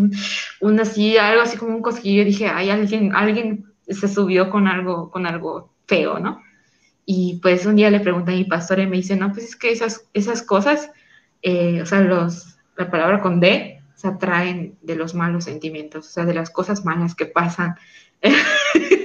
[0.60, 2.22] un, así, algo así como un cosquillo.
[2.22, 6.42] Y dije, ay, alguien, alguien se subió con algo, con algo feo, ¿no?
[7.06, 9.56] Y pues un día le pregunté a mi pastor y me dice, no, pues es
[9.56, 10.90] que esas, esas cosas,
[11.42, 16.10] eh, o sea, los, la palabra con D, se atraen de los malos sentimientos, o
[16.10, 17.76] sea, de las cosas malas que pasan.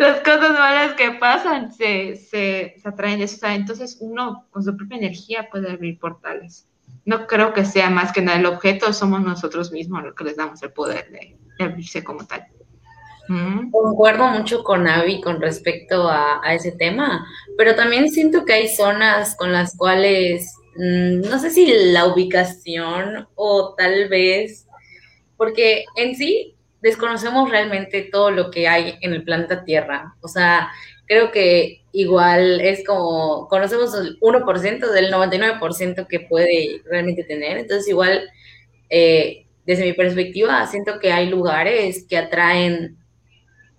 [0.00, 3.46] las cosas malas que pasan se, se, se atraen de eso.
[3.46, 6.66] entonces uno con su propia energía puede abrir portales.
[7.04, 10.36] no creo que sea más que nada el objeto, somos nosotros mismos los que les
[10.36, 12.46] damos el poder de, abrirse como tal.
[13.70, 17.24] Concuerdo mucho con Avi con respecto a, ese tema,
[17.56, 23.28] pero también siento que hay zonas con las cuales, mm, no sé si la ubicación
[23.36, 24.66] o tal vez,
[25.36, 30.14] porque en sí desconocemos realmente todo lo que hay en el planeta Tierra.
[30.20, 30.70] O sea,
[31.06, 37.58] creo que igual es como, conocemos el 1% del 99% que puede realmente tener.
[37.58, 38.28] Entonces, igual,
[38.88, 42.96] eh, desde mi perspectiva, siento que hay lugares que atraen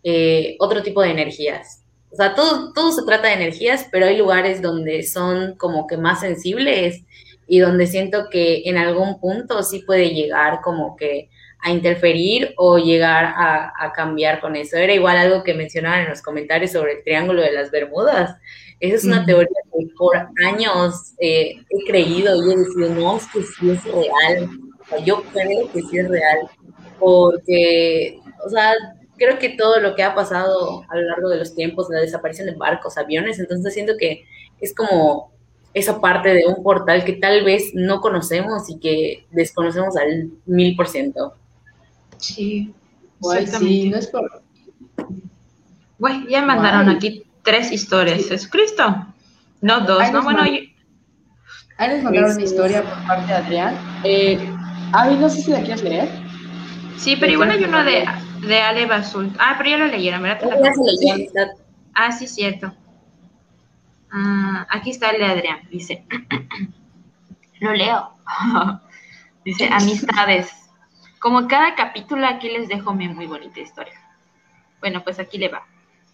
[0.03, 1.83] eh, otro tipo de energías.
[2.11, 5.97] O sea, todo, todo se trata de energías, pero hay lugares donde son como que
[5.97, 7.03] más sensibles
[7.47, 11.29] y donde siento que en algún punto sí puede llegar como que
[11.61, 14.77] a interferir o llegar a, cambiar con eso.
[14.77, 18.35] Era igual algo que mencionaban en los comentarios sobre el Triángulo de las Bermudas.
[18.79, 23.27] Esa es una teoría que por años eh, he creído y he decidido, no, es
[23.27, 24.49] que sí es real.
[25.05, 26.39] yo creo que sí es real.
[26.99, 28.73] Porque, o sea,
[29.17, 32.47] creo que todo lo que ha pasado a lo largo de los tiempos, la desaparición
[32.47, 34.23] de barcos, aviones, entonces siento que
[34.59, 35.31] es como
[35.73, 40.75] esa parte de un portal que tal vez no conocemos y que desconocemos al mil
[40.75, 41.35] por ciento.
[42.21, 42.73] Sí.
[43.59, 44.41] sí, no es por...
[45.97, 48.27] Bueno, ya mandaron aquí tres historias.
[48.27, 49.07] Jesucristo.
[49.61, 50.41] No dos, no, bueno.
[50.41, 50.73] Ahí
[51.89, 53.75] les mandaron una historia por parte de Adrián.
[54.03, 54.39] Eh,
[54.93, 56.09] Avi, no sé si la quieres leer.
[56.97, 58.05] Sí, pero igual hay uno de,
[58.47, 59.31] de Ale Basul.
[59.39, 60.51] Ah, pero ya lo leyeron, ¿verdad?
[61.93, 62.73] Ah, sí, cierto.
[64.11, 65.59] Ah, aquí está el de Adrián.
[65.71, 66.05] Dice,
[67.59, 68.11] lo leo.
[69.45, 70.60] Dice, amistades.
[71.21, 73.93] Como cada capítulo, aquí les dejo mi muy bonita historia.
[74.79, 75.67] Bueno, pues aquí le va.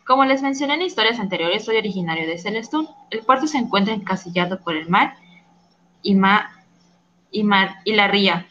[0.05, 2.89] Como les mencioné en historias anteriores, soy originario de Celestún.
[3.09, 5.15] El puerto se encuentra encasillado por el mar
[6.01, 6.49] y, mar,
[7.31, 8.47] y, mar, y la ría.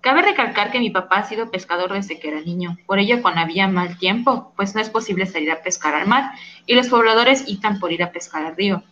[0.00, 2.78] Cabe recalcar que mi papá ha sido pescador desde que era niño.
[2.86, 6.30] Por ello, cuando había mal tiempo, pues no es posible salir a pescar al mar
[6.66, 8.84] y los pobladores iban por ir a pescar al río.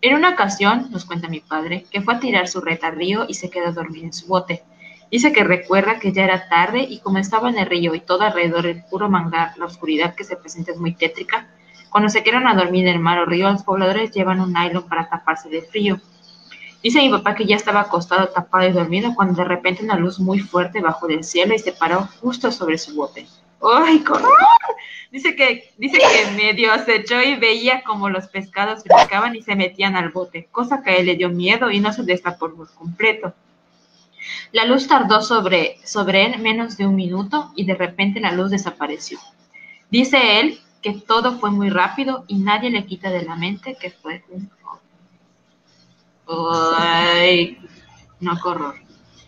[0.00, 3.24] En una ocasión, nos cuenta mi padre, que fue a tirar su red al río
[3.26, 4.62] y se quedó a dormir en su bote.
[5.12, 8.22] Dice que recuerda que ya era tarde y como estaba en el río y todo
[8.22, 11.48] alrededor el puro manglar, la oscuridad que se presenta es muy tétrica,
[11.90, 14.88] cuando se quedan a dormir en el mar o río, los pobladores llevan un nylon
[14.88, 16.00] para taparse del frío.
[16.82, 20.18] Dice mi papá que ya estaba acostado, tapado y dormido, cuando de repente una luz
[20.18, 23.26] muy fuerte bajó del cielo y se paró justo sobre su bote.
[23.60, 24.24] ¡Ay, corre!
[25.10, 29.94] Dice que, dice que medio echó y veía como los pescados brincaban y se metían
[29.94, 33.34] al bote, cosa que a él le dio miedo y no se destapó por completo.
[34.52, 38.50] La luz tardó sobre, sobre él menos de un minuto y de repente la luz
[38.50, 39.18] desapareció.
[39.90, 43.90] Dice él que todo fue muy rápido y nadie le quita de la mente que
[43.90, 44.50] fue un
[46.26, 47.58] Ay,
[48.20, 48.74] no corro.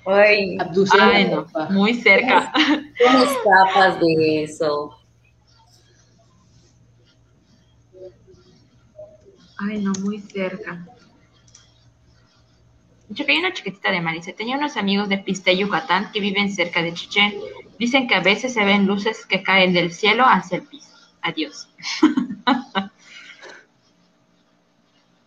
[0.06, 0.58] Ay,
[1.00, 2.52] Ay no, muy cerca.
[2.52, 4.98] ¿Cómo escapas de eso?
[9.58, 10.86] Ay, no, muy cerca.
[13.14, 14.32] Yo una chiquitita de Marice.
[14.32, 17.34] Tenía unos amigos de Piste, Yucatán, que viven cerca de Chichén.
[17.78, 20.88] Dicen que a veces se ven luces que caen del cielo hacia el piso.
[21.22, 21.68] Adiós.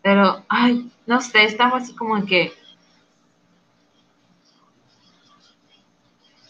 [0.02, 2.54] Pero, ay, no sé, estaba así como que...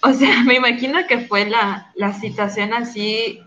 [0.01, 3.41] O sea, me imagino que fue la, la situación así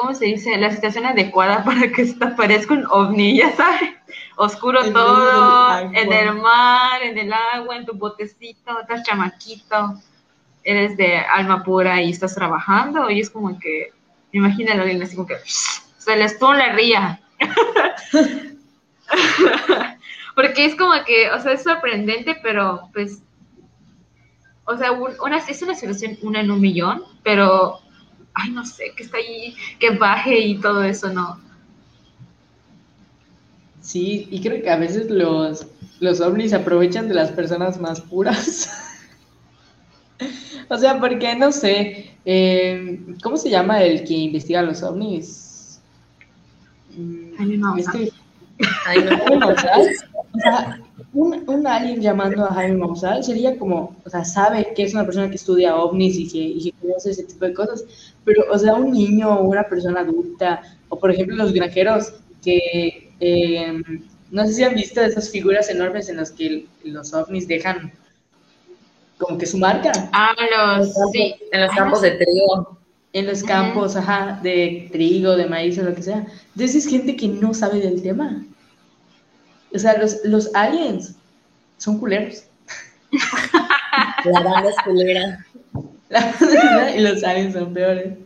[0.00, 0.56] ¿cómo se dice?
[0.56, 3.90] La situación adecuada para que esto parezca un ovni, ya sabes,
[4.36, 10.00] oscuro todo, en el mar, en el agua, en tu botecito, estás chamaquito,
[10.64, 13.92] eres de alma pura y estás trabajando, y es como que,
[14.32, 17.20] imagínalo bien, así como que se les pone la ría.
[20.34, 23.22] Porque es como que, o sea, es sorprendente, pero pues,
[24.64, 27.80] o sea, una, es una situación una en un millón, pero
[28.34, 31.40] ay, no sé, que está ahí, que baje y todo eso, no.
[33.80, 35.66] Sí, y creo que a veces los,
[36.00, 38.70] los ovnis aprovechan de las personas más puras.
[40.68, 45.80] o sea, porque no sé, eh, ¿cómo se llama el que investiga los ovnis?
[47.36, 48.08] Jaime Maussan.
[48.60, 49.82] Jaime Maussan.
[50.32, 50.80] O sea,
[51.12, 55.04] un, un, alien llamando a Jaime Maussan sería como, o sea, sabe que es una
[55.04, 57.84] persona que estudia ovnis y que, y que conoce ese tipo de cosas,
[58.24, 63.12] pero, o sea, un niño o una persona adulta, o por ejemplo los granjeros, que
[63.18, 63.82] em,
[64.30, 67.92] no sé si han visto esas figuras enormes en las que los ovnis dejan
[69.18, 69.92] como que su marca.
[70.12, 70.34] Ah,
[70.78, 72.78] los, sí, en los campos de trigo.
[73.12, 76.26] En los campos, ajá, de trigo, de maíz o lo que sea.
[76.54, 78.44] Entonces es gente que no sabe del tema.
[79.74, 81.16] O sea, los, los aliens
[81.78, 82.44] son culeros.
[84.24, 85.46] La banda es culera.
[86.08, 88.18] La y los aliens son peores.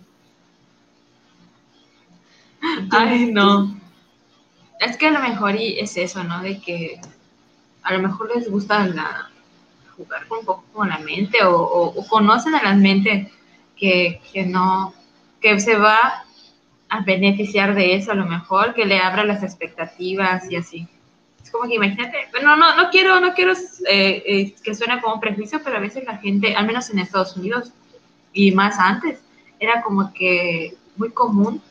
[2.90, 3.78] Ay, no.
[4.80, 6.42] Es que a lo mejor y es eso, ¿no?
[6.42, 7.00] De que
[7.82, 9.30] a lo mejor les gusta la,
[9.96, 13.30] jugar un poco con la mente o, conocen a la mente
[13.76, 14.94] que, que, no,
[15.40, 16.24] que se va
[16.88, 20.88] a beneficiar de eso a lo mejor, que le abra las expectativas y así.
[21.54, 25.20] Es como que imagínate, bueno, no, no quiero, no quiero eh, eh, que suene como
[25.20, 27.70] prejuicio, pero a veces la gente, al menos en Estados Unidos
[28.32, 29.20] y más antes,
[29.60, 31.62] era como que muy común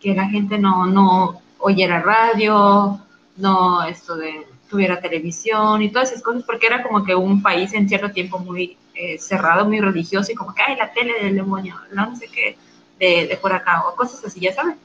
[0.00, 2.98] que la gente no, no oyera radio,
[3.36, 7.74] no esto de tuviera televisión y todas esas cosas, porque era como que un país
[7.74, 11.34] en cierto tiempo muy eh, cerrado, muy religioso y como que, hay la tele del
[11.36, 12.56] demonio, no sé qué,
[12.98, 14.78] de, de, por acá, o cosas así, ya saben.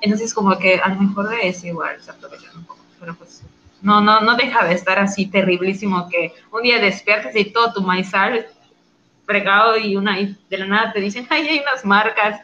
[0.00, 3.44] Entonces como que a lo mejor eso igual se aprovechan un poco, pero pues
[3.84, 7.82] no, no, no deja de estar así terriblísimo que un día despiertas y todo tu
[7.82, 8.46] maizal
[9.26, 12.40] fregado y una y de la nada te dicen, ay, hay unas marcas,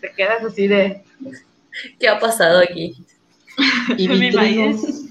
[0.00, 1.02] te quedas así de...
[1.98, 2.94] ¿Qué ha pasado aquí?
[3.96, 5.08] Y mi maíz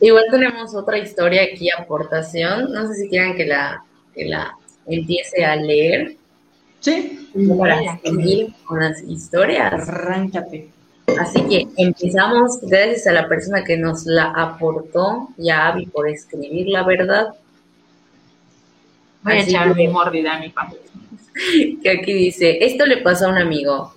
[0.00, 2.72] Igual tenemos otra historia aquí, aportación.
[2.72, 4.56] No sé si quieran que la, que la
[4.86, 6.16] empiece a leer.
[6.82, 7.30] Sí.
[7.58, 9.88] Para seguir con las historias.
[9.88, 10.70] Arráncate.
[11.18, 16.68] Así que empezamos gracias a la persona que nos la aportó, ya Abby, por escribir
[16.68, 17.34] la verdad.
[19.22, 20.74] Voy a echar mi mordida a mi papá
[21.82, 23.94] que aquí dice, esto le pasó a un amigo.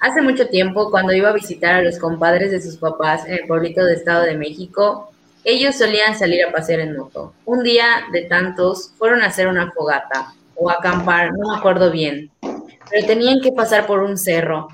[0.00, 3.46] Hace mucho tiempo, cuando iba a visitar a los compadres de sus papás en el
[3.46, 5.10] pueblito de Estado de México,
[5.44, 7.34] ellos solían salir a pasear en moto.
[7.44, 12.30] Un día de tantos fueron a hacer una fogata o acampar, no me acuerdo bien,
[12.40, 14.68] pero tenían que pasar por un cerro.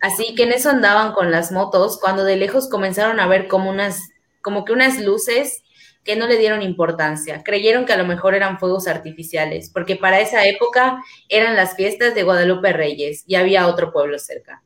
[0.00, 3.70] Así que en eso andaban con las motos cuando de lejos comenzaron a ver como
[3.70, 4.10] unas
[4.42, 5.62] como que unas luces
[6.02, 7.42] que no le dieron importancia.
[7.44, 12.14] Creyeron que a lo mejor eran fuegos artificiales, porque para esa época eran las fiestas
[12.14, 14.62] de Guadalupe Reyes y había otro pueblo cerca.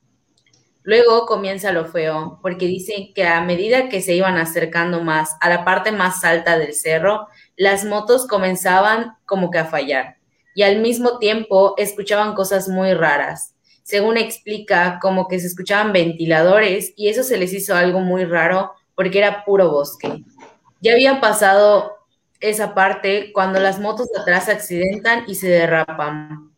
[0.84, 5.48] Luego comienza lo feo, porque dicen que a medida que se iban acercando más a
[5.48, 10.18] la parte más alta del cerro, las motos comenzaban como que a fallar
[10.54, 13.54] y al mismo tiempo escuchaban cosas muy raras.
[13.82, 18.72] Según explica, como que se escuchaban ventiladores y eso se les hizo algo muy raro
[18.94, 20.24] porque era puro bosque.
[20.80, 21.98] Ya había pasado
[22.40, 26.50] esa parte cuando las motos de atrás se accidentan y se derrapan.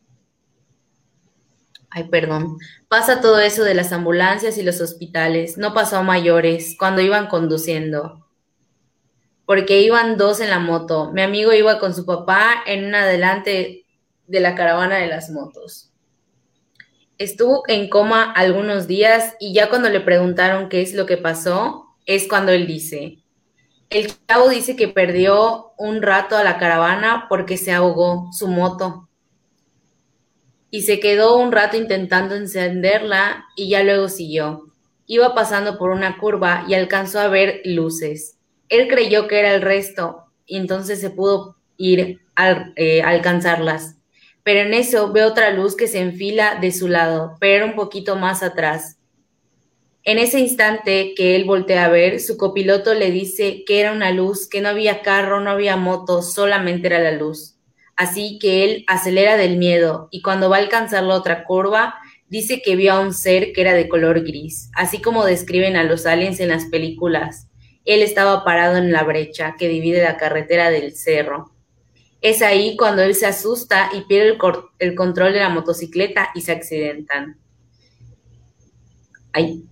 [1.90, 2.58] Ay, perdón.
[2.88, 5.56] Pasa todo eso de las ambulancias y los hospitales.
[5.56, 8.26] No pasó a mayores cuando iban conduciendo.
[9.46, 11.10] Porque iban dos en la moto.
[11.12, 13.85] Mi amigo iba con su papá en una adelante
[14.26, 15.92] de la caravana de las motos.
[17.18, 21.96] Estuvo en coma algunos días y ya cuando le preguntaron qué es lo que pasó,
[22.04, 23.18] es cuando él dice,
[23.90, 29.08] el chavo dice que perdió un rato a la caravana porque se ahogó su moto.
[30.70, 34.72] Y se quedó un rato intentando encenderla y ya luego siguió.
[35.06, 38.38] Iba pasando por una curva y alcanzó a ver luces.
[38.68, 43.95] Él creyó que era el resto y entonces se pudo ir a eh, alcanzarlas.
[44.46, 48.14] Pero en eso ve otra luz que se enfila de su lado, pero un poquito
[48.14, 48.96] más atrás.
[50.04, 54.12] En ese instante que él voltea a ver, su copiloto le dice que era una
[54.12, 57.56] luz, que no había carro, no había moto, solamente era la luz.
[57.96, 61.96] Así que él acelera del miedo y cuando va a alcanzar la otra curva,
[62.28, 65.82] dice que vio a un ser que era de color gris, así como describen a
[65.82, 67.48] los aliens en las películas.
[67.84, 71.55] Él estaba parado en la brecha que divide la carretera del cerro.
[72.20, 74.38] Es ahí cuando él se asusta y pierde
[74.78, 77.38] el, control de la motocicleta y se accidentan.
[79.32, 79.64] Ay,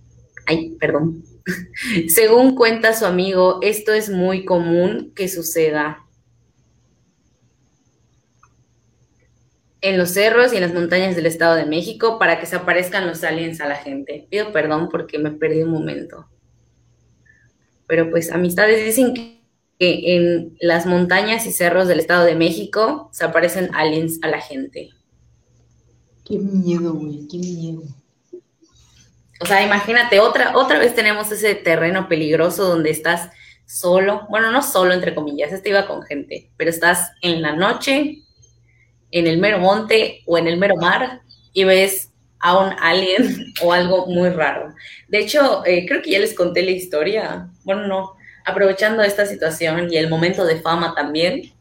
[0.45, 1.23] Ay, perdón.
[2.07, 6.01] Según cuenta su amigo, esto es muy común que suceda
[9.81, 13.05] en los cerros y en las montañas del Estado de México para que se aparezcan
[13.05, 14.27] los aliens a la gente.
[14.29, 16.27] Pido perdón porque me perdí un momento.
[17.87, 19.34] Pero pues amistades dicen que
[19.79, 24.91] en las montañas y cerros del Estado de México se aparecen aliens a la gente.
[26.25, 27.83] Qué miedo, güey, qué miedo.
[29.41, 33.29] O sea, imagínate, otra, otra vez tenemos ese terreno peligroso donde estás
[33.65, 38.23] solo, bueno, no solo entre comillas, este iba con gente, pero estás en la noche,
[39.11, 41.21] en el mero monte o en el mero mar
[41.51, 44.73] y ves a un alien o algo muy raro.
[45.07, 48.15] De hecho, eh, creo que ya les conté la historia, bueno, no,
[48.45, 51.53] aprovechando esta situación y el momento de fama también.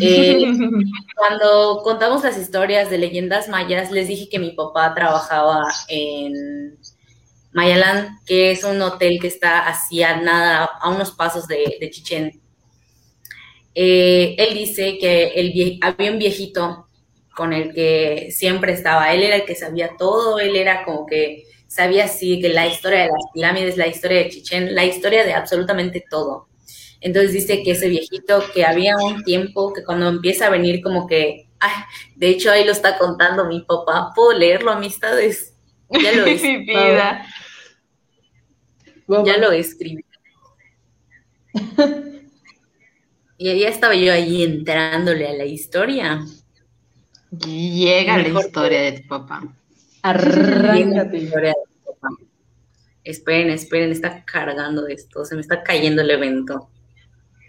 [0.00, 0.44] Eh,
[1.16, 6.76] cuando contamos las historias de leyendas mayas, les dije que mi papá trabajaba en
[7.52, 12.40] Mayalán, que es un hotel que está hacia nada, a unos pasos de, de Chichén.
[13.74, 16.88] Eh, él dice que el había un viejito
[17.34, 21.44] con el que siempre estaba, él era el que sabía todo, él era como que
[21.74, 25.34] sabía así que la historia de las pirámides, la historia de Chichén, la historia de
[25.34, 26.46] absolutamente todo.
[27.00, 31.08] Entonces dice que ese viejito, que había un tiempo que cuando empieza a venir como
[31.08, 31.72] que, ay,
[32.14, 35.56] de hecho ahí lo está contando mi papá, ¿puedo leerlo, amistades?
[35.90, 36.72] Ya lo escribí.
[36.72, 37.26] ya
[39.38, 40.04] lo escribí.
[43.36, 46.24] y ya estaba yo ahí entrándole a la historia.
[47.32, 49.42] Llega la historia de tu papá.
[50.04, 51.30] Arráncate.
[53.04, 56.68] Esperen, esperen, está cargando esto, se me está cayendo el evento.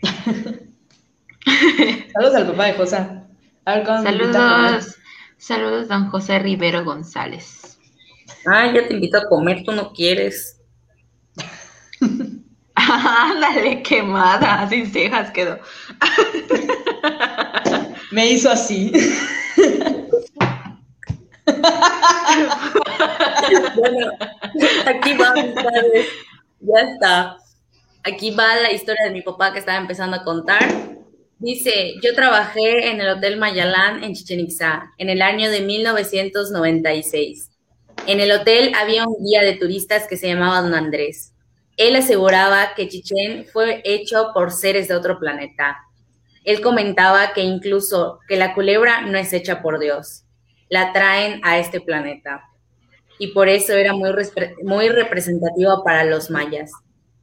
[2.13, 3.05] Saludos al papá de José.
[3.65, 4.95] Saludos,
[5.37, 7.77] saludos, don José Rivero González.
[8.47, 10.61] Ah, ya te invito a comer, tú no quieres.
[12.75, 15.59] Ándale, quemada, sin cejas quedó.
[18.11, 18.93] Me hizo así.
[23.75, 24.11] Bueno,
[24.85, 25.33] aquí va,
[26.59, 27.37] Ya está.
[28.03, 30.63] Aquí va la historia de mi papá que estaba empezando a contar.
[31.39, 37.51] Dice, yo trabajé en el Hotel Mayalán en Chichen Itza en el año de 1996.
[38.07, 41.33] En el hotel había un guía de turistas que se llamaba Don Andrés.
[41.77, 45.77] Él aseguraba que Chichen fue hecho por seres de otro planeta.
[46.43, 50.24] Él comentaba que incluso que la culebra no es hecha por Dios,
[50.75, 52.43] la traen a este planeta.
[53.17, 54.11] Y por eso era muy,
[54.61, 56.69] muy representativa para los mayas.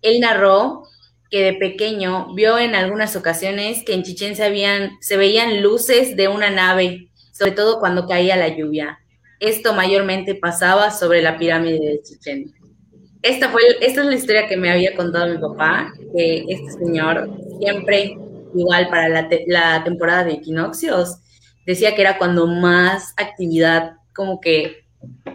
[0.00, 0.84] Él narró
[1.30, 6.48] que de pequeño vio en algunas ocasiones que en Chichén se, veían luces de una
[6.48, 8.98] nave, sobre todo cuando caía la lluvia.
[9.38, 12.54] Esto mayormente pasaba sobre la pirámide de Chichén.
[13.20, 17.28] Esta, fue, esta es la historia que me había contado mi papá, que este señor
[17.60, 18.16] siempre,
[18.54, 21.18] igual para la temporada de equinoccios,
[21.66, 24.84] decía que era cuando más actividad como que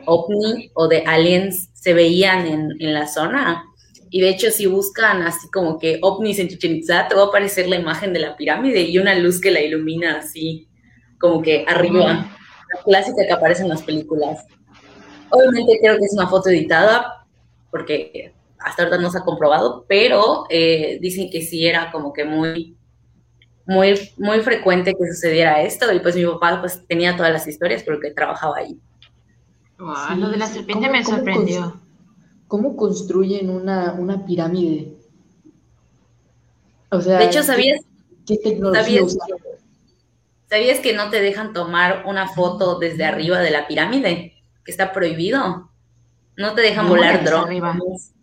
[0.05, 3.63] ovni o de aliens se veían en, en la zona.
[4.09, 7.25] Y de hecho, si buscan así como que ovnis en Chichen Itza, te va a
[7.25, 10.67] aparecer la imagen de la pirámide y una luz que la ilumina así,
[11.19, 12.33] como que arriba.
[12.73, 14.45] La clásica que aparece en las películas.
[15.29, 17.25] Obviamente creo que es una foto editada,
[17.69, 22.23] porque hasta ahorita no se ha comprobado, pero eh, dicen que sí era como que
[22.23, 22.76] muy,
[23.67, 25.91] muy, muy frecuente que sucediera esto.
[25.93, 28.79] Y pues mi papá pues tenía todas las historias porque trabajaba ahí.
[29.77, 31.79] lo de la serpiente me sorprendió.
[32.47, 34.93] ¿cómo construyen una, una pirámide?
[36.89, 37.81] O sea, de hecho, ¿sabías,
[38.25, 39.17] ¿qué tecnología ¿sabías,
[40.49, 44.33] ¿sabías que no te dejan tomar una foto desde arriba de la pirámide?
[44.63, 45.69] Que está prohibido.
[46.37, 48.13] No te dejan volar drones.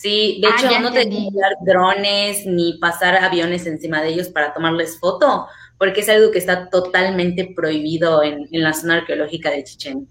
[0.00, 4.28] Sí, de ah, hecho, no te dejan volar drones ni pasar aviones encima de ellos
[4.28, 5.46] para tomarles foto,
[5.76, 10.08] porque es algo que está totalmente prohibido en, en la zona arqueológica de Chichén.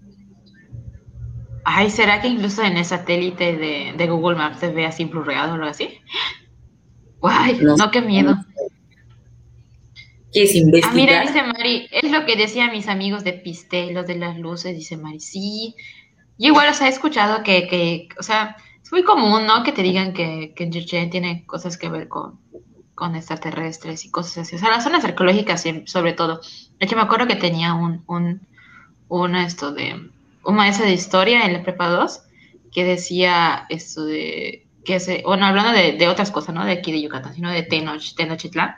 [1.64, 3.56] Ay, ¿será que incluso en el satélite
[3.96, 5.98] de, Google Maps se ve así blurreado o algo así?
[7.18, 8.36] Guay, no, qué miedo.
[10.30, 10.92] ¿Quieres investigar?
[10.92, 14.38] Ah, mira, dice Mari, es lo que decían mis amigos de Piste, los de las
[14.38, 15.18] luces, dice Mari.
[15.18, 15.74] Sí,
[16.38, 19.62] yo igual, o sea, he escuchado que, que o sea, es muy común, ¿no?
[19.62, 22.38] Que te digan que, que tiene cosas que ver con,
[22.94, 24.56] con extraterrestres y cosas así.
[24.56, 26.40] O sea, las zonas arqueológicas sobre todo.
[26.78, 28.46] De hecho, me acuerdo que tenía un, un,
[29.08, 30.10] un esto de
[30.42, 32.20] un maestro de historia en la prepa 2
[32.72, 37.02] que decía esto de que se, bueno, hablando de, otras cosas, no de aquí de
[37.02, 38.76] Yucatán, sino de Tenoch, Tenochtitlán,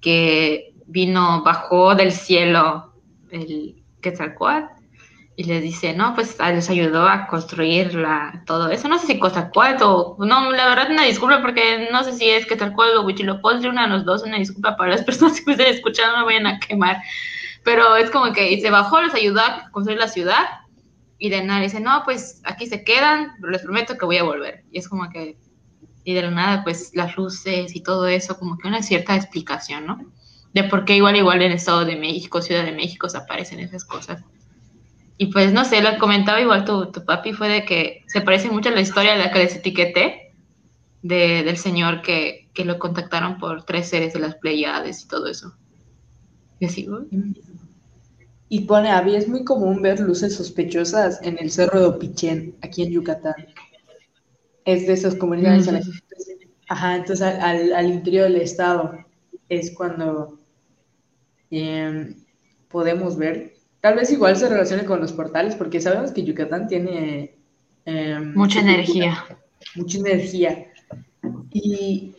[0.00, 2.92] que vino, bajó del cielo
[3.30, 4.77] el Quetzalcoatl
[5.38, 8.88] y les dice, no, pues les ayudó a construir la, todo eso.
[8.88, 12.44] No sé si Quetzalcoatl o, no, la verdad, una disculpa porque no sé si es
[12.44, 16.14] Quetzalcoatl o Huitzilopochtli, una de los dos, una disculpa para las personas que ustedes escucharon,
[16.14, 17.00] no me vayan a quemar.
[17.62, 20.44] Pero es como que se bajó, les ayudó a construir la ciudad
[21.18, 24.24] y de nada dice, no, pues aquí se quedan, pero les prometo que voy a
[24.24, 24.64] volver.
[24.72, 25.38] Y es como que,
[26.02, 29.86] y de la nada, pues las luces y todo eso, como que una cierta explicación,
[29.86, 30.00] ¿no?
[30.52, 34.24] De por qué igual, igual en Estado de México, Ciudad de México, aparecen esas cosas.
[35.18, 38.50] Y pues, no sé, lo comentaba igual tu, tu papi, fue de que se parece
[38.50, 40.32] mucho a la historia de la que les etiqueté,
[41.02, 45.26] de, del señor que, que lo contactaron por tres seres de las Pleiades y todo
[45.26, 45.54] eso.
[46.60, 46.88] Y así,
[48.50, 52.82] y pone, había es muy común ver luces sospechosas en el cerro de Opichén, aquí
[52.82, 53.34] en Yucatán.
[54.64, 55.68] Es de esas comunidades.
[56.68, 59.04] Ajá, entonces al, interior del estado
[59.48, 60.38] es cuando
[61.50, 62.14] em,
[62.68, 63.57] podemos ver.
[63.80, 67.38] Tal vez igual se relacione con los portales, porque sabemos que Yucatán tiene
[67.90, 69.24] Em, mucha energía.
[69.74, 70.66] Mucha energía.
[71.50, 72.14] Y,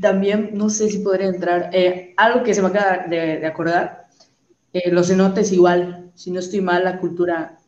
[0.00, 4.06] también, no sé si podría entrar, eh, algo que se me acaba de, acordar,
[4.72, 7.58] eh, los cenotes igual, si no estoy mal, la cultura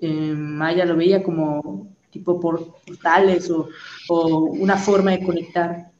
[0.00, 3.68] eh, maya lo veía como tipo portales o,
[4.08, 5.90] o una forma de conectar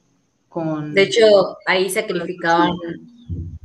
[0.48, 0.92] con...
[0.92, 2.72] De hecho, ahí sacrificaban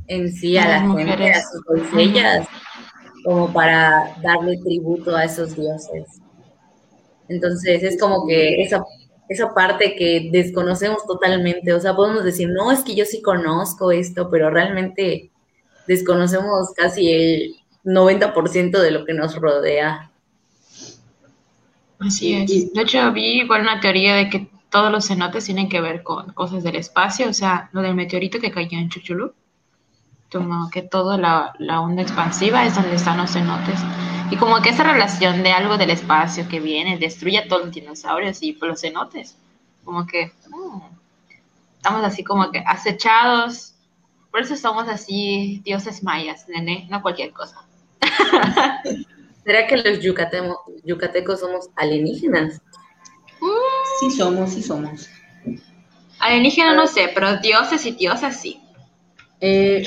[0.06, 2.46] en sí a las mujeres, a sus doncellas,
[3.24, 6.20] como para darle tributo a esos dioses.
[7.28, 8.84] Entonces es como que esa,
[9.28, 13.92] esa parte que desconocemos totalmente, o sea, podemos decir, no, es que yo sí conozco
[13.92, 15.30] esto, pero realmente
[15.86, 17.54] desconocemos casi el
[17.84, 20.10] 90% de lo que nos rodea.
[21.98, 22.72] Así es.
[22.72, 26.32] De hecho, vi igual una teoría de que todos los cenotes tienen que ver con
[26.32, 29.32] cosas del espacio, o sea, lo del meteorito que cayó en Chuchulú,
[30.32, 33.78] como que toda la, onda expansiva es donde están los cenotes.
[34.30, 37.74] Y como que esa relación de algo del espacio que viene, destruye a todos los
[37.74, 39.36] dinosaurios y los cenotes.
[39.84, 40.80] Como que mm,
[41.76, 43.74] estamos así como que acechados.
[44.30, 47.66] Por eso somos así dioses mayas, nene, no cualquier cosa.
[49.44, 50.00] ¿Será que los
[50.84, 52.62] yucatecos somos alienígenas?
[54.00, 55.10] Sí somos, sí somos.
[56.20, 58.61] Alienígena no sé, pero dioses y diosas sí.
[59.44, 59.82] Eh,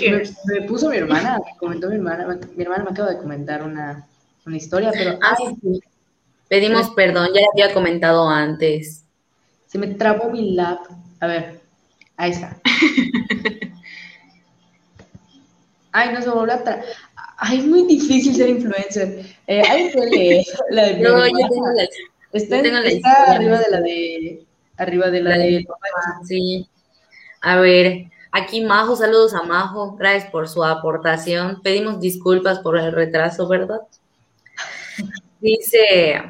[0.48, 4.06] me, puso mi hermana, comentó mi hermana, mi hermana me acaba de comentar una,
[4.48, 5.18] historia, pero...
[5.22, 5.82] Ah, sí.
[6.50, 9.06] Pedimos perdón, ya había comentado antes.
[9.66, 10.82] Se me trabó mi lap.
[11.22, 11.62] A ver,
[12.18, 12.60] ahí está.
[15.94, 16.82] Ay, no se volvió a
[17.38, 19.26] Ay, es muy difícil ser influencer.
[19.48, 21.84] Eh, ahí puede la de No, yo tengo la,
[22.34, 24.46] está, tengo la está arriba de la de
[24.76, 25.66] arriba de la, de,
[26.26, 26.68] sí.
[27.40, 31.62] A ver, aquí Majo, saludos a Majo, gracias por su aportación.
[31.62, 33.80] Pedimos disculpas por el retraso, ¿verdad?
[35.40, 36.22] Dice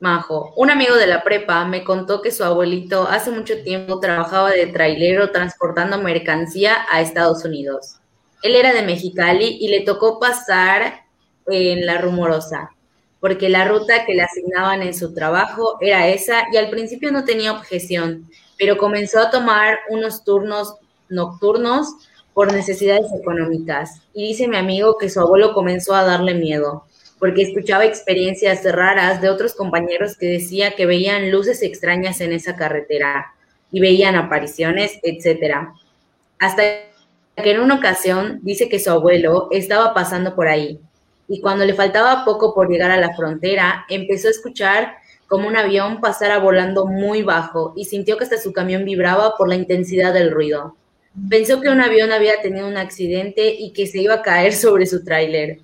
[0.00, 4.50] Majo, un amigo de la prepa me contó que su abuelito hace mucho tiempo trabajaba
[4.50, 7.96] de trailero transportando mercancía a Estados Unidos.
[8.42, 11.04] Él era de Mexicali y le tocó pasar
[11.46, 12.70] en la rumorosa,
[13.20, 17.24] porque la ruta que le asignaban en su trabajo era esa y al principio no
[17.24, 20.76] tenía objeción, pero comenzó a tomar unos turnos
[21.12, 21.94] nocturnos
[22.34, 24.02] por necesidades económicas.
[24.14, 26.84] Y dice mi amigo que su abuelo comenzó a darle miedo,
[27.18, 32.56] porque escuchaba experiencias raras de otros compañeros que decía que veían luces extrañas en esa
[32.56, 33.34] carretera
[33.70, 35.74] y veían apariciones, etcétera.
[36.38, 36.62] Hasta
[37.36, 40.80] que en una ocasión dice que su abuelo estaba pasando por ahí
[41.28, 44.96] y cuando le faltaba poco por llegar a la frontera, empezó a escuchar
[45.28, 49.48] como un avión pasara volando muy bajo y sintió que hasta su camión vibraba por
[49.48, 50.76] la intensidad del ruido.
[51.28, 54.86] Pensó que un avión había tenido un accidente y que se iba a caer sobre
[54.86, 55.60] su tráiler.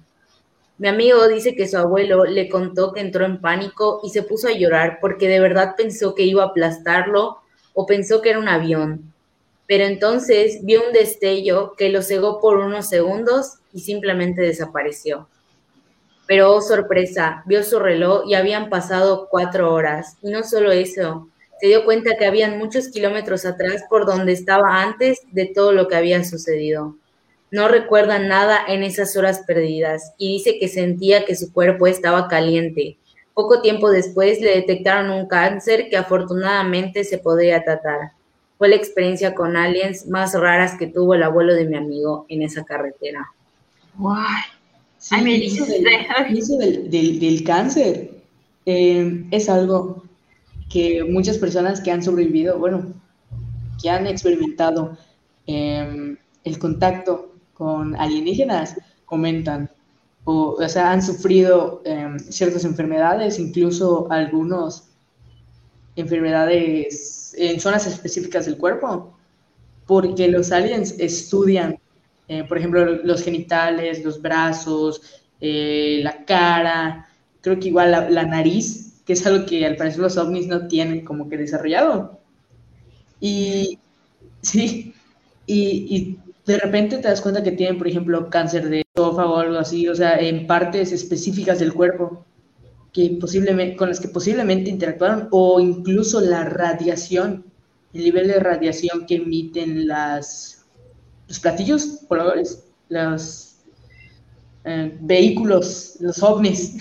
[0.76, 4.48] Mi amigo dice que su abuelo le contó que entró en pánico y se puso
[4.48, 7.38] a llorar porque de verdad pensó que iba a aplastarlo
[7.74, 9.12] o pensó que era un avión
[9.68, 15.28] pero entonces vio un destello que lo cegó por unos segundos y simplemente desapareció.
[16.26, 20.16] Pero, oh sorpresa, vio su reloj y habían pasado cuatro horas.
[20.22, 21.28] Y no solo eso,
[21.60, 25.88] se dio cuenta que habían muchos kilómetros atrás por donde estaba antes de todo lo
[25.88, 26.96] que había sucedido.
[27.50, 32.28] No recuerda nada en esas horas perdidas y dice que sentía que su cuerpo estaba
[32.28, 32.98] caliente.
[33.34, 38.12] Poco tiempo después le detectaron un cáncer que afortunadamente se podría tratar
[38.58, 42.42] fue la experiencia con aliens más raras que tuvo el abuelo de mi amigo en
[42.42, 43.24] esa carretera.
[43.94, 44.42] Guay.
[45.12, 48.10] Ay, me eso del, del, cáncer
[48.66, 50.02] eh, es algo
[50.68, 52.94] que muchas personas que han sobrevivido, bueno,
[53.80, 54.96] que han experimentado
[55.46, 59.70] em, el contacto con alienígenas, comentan.
[60.24, 64.88] O, o sea, han sufrido em, ciertas enfermedades, incluso algunos
[65.96, 69.14] enfermedades en zonas específicas del cuerpo,
[69.86, 71.78] porque los aliens estudian,
[72.28, 75.00] eh, por ejemplo, los genitales, los brazos,
[75.40, 77.08] eh, la cara,
[77.40, 81.02] creo que igual la, nariz, que es algo que al parecer los ovnis no tienen
[81.02, 82.20] como que desarrollado.
[83.18, 83.78] Y
[84.42, 84.92] sí,
[85.46, 89.56] y, de repente te das cuenta que tienen, por ejemplo, cáncer de esófago o algo
[89.56, 92.26] así, o sea, en partes específicas del cuerpo
[92.92, 97.46] que posiblemente, con las que posiblemente interactuaron o incluso la radiación,
[97.94, 100.66] el nivel de radiación que emiten las,
[101.28, 103.56] los platillos voladores, los
[104.64, 106.76] eh, vehículos, los ovnis.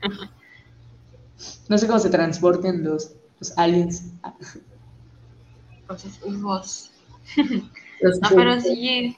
[1.68, 4.12] no sé cómo se transporten los, los aliens.
[5.88, 6.90] Los UFOs.
[7.36, 9.16] no, pero sí,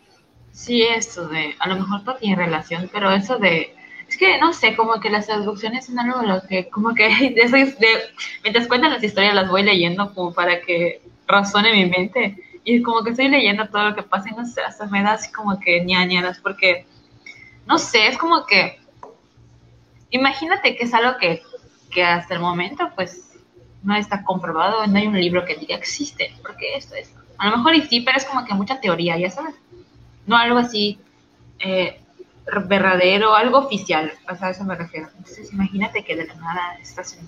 [0.53, 3.75] sí, eso de, a lo mejor no tiene relación, pero eso de
[4.09, 7.99] Es que no sé, como que las traducciones son algo lo que, como que de,
[8.43, 12.43] mientras cuentan las historias las voy leyendo como para que razone mi mente.
[12.69, 15.13] Y como que estoy leyendo todo lo que pasa y no sé, hasta me da
[15.13, 16.85] así como que ñañaras, porque
[17.65, 18.81] no sé, es como que
[20.11, 21.43] imagínate que es algo que,
[21.97, 23.31] que hasta el momento pues
[23.83, 27.11] no está comprobado, no hay un libro que diga existe, porque esto es.
[27.39, 29.55] A lo mejor y sí, pero es como que mucha teoría, ya sabes.
[30.27, 30.99] No algo así
[31.59, 31.99] eh,
[32.67, 35.09] verdadero, algo oficial, o sea, a eso me refiero.
[35.17, 37.19] Entonces, imagínate que de la nada estás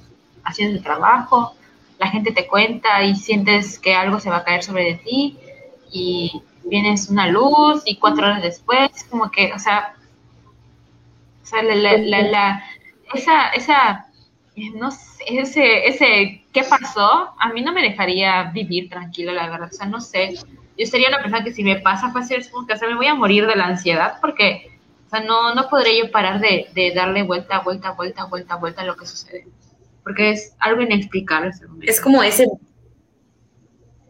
[0.45, 1.55] haciendo el trabajo,
[1.99, 5.39] la gente te cuenta y sientes que algo se va a caer sobre de ti
[5.91, 9.95] y vienes una luz y cuatro horas después, como que, o sea,
[11.43, 12.64] o sea la, la, la,
[13.14, 14.08] esa, esa,
[14.75, 17.35] no sé, ese, ese, ¿qué pasó?
[17.39, 20.35] A mí no me dejaría vivir tranquilo, la verdad, o sea, no sé.
[20.77, 22.45] Yo sería una persona que si me pasa fácil,
[22.89, 24.79] me voy a morir de la ansiedad porque
[25.09, 28.83] o sea, no, no podré yo parar de, de darle vuelta, vuelta, vuelta, vuelta, vuelta
[28.83, 29.47] a lo que sucede.
[30.03, 31.51] Porque es algo inexplicable.
[31.81, 32.47] Es como ese,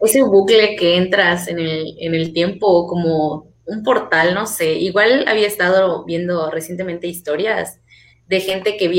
[0.01, 4.73] ese bucle que entras en el, en el tiempo, como un portal, no sé.
[4.73, 7.79] Igual había estado viendo recientemente historias
[8.27, 8.89] de gente que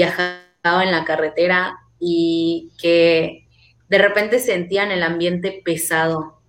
[0.62, 3.48] viajaba en la carretera y que
[3.88, 6.40] de repente sentían el ambiente pesado,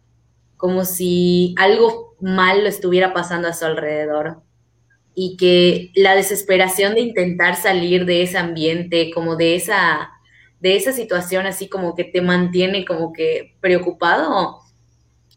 [0.58, 4.44] como si algo malo estuviera pasando a su alrededor
[5.16, 10.12] y que la desesperación de intentar salir de ese ambiente, como de esa,
[10.60, 14.60] de esa situación así como que te mantiene como que preocupado,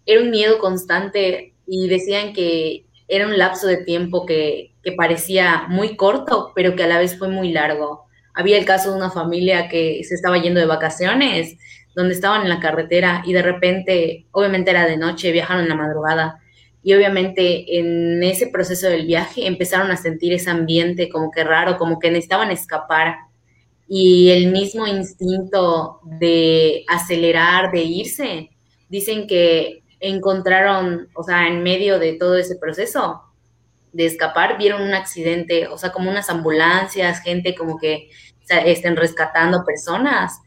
[0.07, 5.66] era un miedo constante y decían que era un lapso de tiempo que, que parecía
[5.68, 8.03] muy corto, pero que a la vez fue muy largo.
[8.35, 11.57] Había el caso de una familia que se estaba yendo de vacaciones,
[11.95, 15.76] donde estaban en la carretera y de repente, obviamente era de noche, viajaron en la
[15.76, 16.41] madrugada
[16.82, 21.78] y obviamente en ese proceso del viaje empezaron a sentir ese ambiente como que raro,
[21.78, 23.16] como que necesitaban escapar
[23.89, 28.51] y el mismo instinto de acelerar, de irse,
[28.89, 33.22] dicen que encontraron, o sea, en medio de todo ese proceso
[33.93, 38.11] de escapar, vieron un accidente, o sea, como unas ambulancias, gente como que
[38.49, 40.40] estén rescatando personas,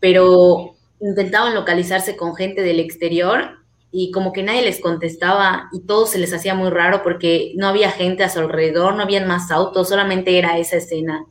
[0.00, 3.58] pero intentaban localizarse con gente del exterior
[3.90, 7.68] y como que nadie les contestaba y todo se les hacía muy raro porque no
[7.68, 11.26] había gente a su alrededor, no habían más autos, solamente era esa escena.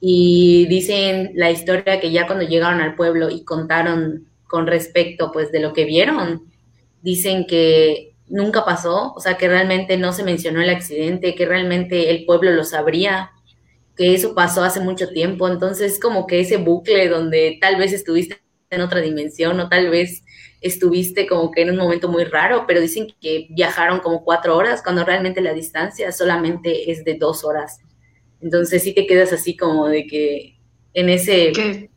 [0.00, 5.52] Y dicen la historia que ya cuando llegaron al pueblo y contaron con respecto pues
[5.52, 6.44] de lo que vieron,
[7.02, 12.10] dicen que nunca pasó, o sea que realmente no se mencionó el accidente, que realmente
[12.10, 13.32] el pueblo lo sabría,
[13.96, 18.40] que eso pasó hace mucho tiempo, entonces como que ese bucle donde tal vez estuviste
[18.70, 20.22] en otra dimensión o tal vez
[20.60, 24.82] estuviste como que en un momento muy raro, pero dicen que viajaron como cuatro horas
[24.82, 27.78] cuando realmente la distancia solamente es de dos horas.
[28.40, 30.58] Entonces sí te quedas así como de que
[30.94, 31.52] en ese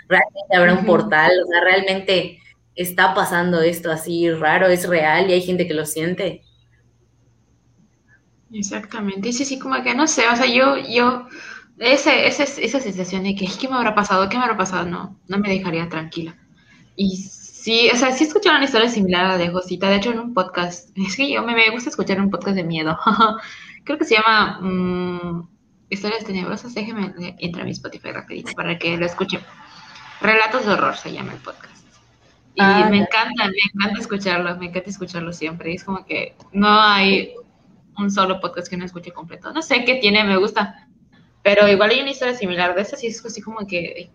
[0.08, 2.40] realmente habrá un portal, o sea, realmente
[2.76, 6.44] está pasando esto así raro, es real y hay gente que lo siente.
[8.52, 11.28] Exactamente, y sí, sí, como que no sé, o sea, yo, yo,
[11.80, 14.30] ese, ese, esa sensación de que, ¿qué me habrá pasado?
[14.30, 14.86] ¿Qué me habrá pasado?
[14.86, 16.36] No, no me dejaría tranquila.
[16.96, 17.16] Y
[17.60, 20.20] Sí, o sea, sí escuché una historia similar a la de Josita, de hecho en
[20.20, 22.98] un podcast, es que yo me, me gusta escuchar un podcast de miedo,
[23.84, 25.46] creo que se llama um,
[25.90, 29.42] Historias Tenebrosas, déjeme entrar a mi Spotify rapidito para que lo escuchen.
[30.22, 31.86] Relatos de horror se llama el podcast.
[32.56, 36.82] Y ah, me encanta, me encanta escucharlo, me encanta escucharlo siempre, es como que no
[36.82, 37.34] hay
[37.98, 40.88] un solo podcast que no escuche completo, no sé qué tiene, me gusta,
[41.50, 44.12] pero igual hay una historia similar de esa, sí es así como que,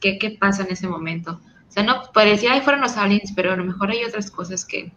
[0.00, 1.40] ¿qué, qué pasa en ese momento?
[1.68, 4.64] O sea, no parecía que fueron los aliens, pero a lo mejor hay otras cosas
[4.64, 4.92] que,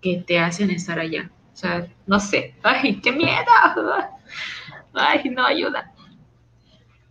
[0.00, 1.32] que te hacen estar allá.
[1.52, 2.54] O sea, no sé.
[2.62, 3.44] ¡Ay, qué miedo!
[4.94, 5.92] ¡Ay, no ayuda!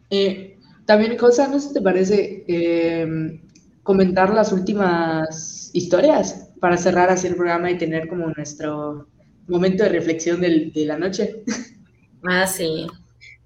[0.09, 3.41] Eh, también, cosa, ¿no sé te parece eh,
[3.83, 9.09] comentar las últimas historias para cerrar así el programa y tener como nuestro
[9.49, 11.43] momento de reflexión de la noche?
[12.23, 12.87] Ah, sí.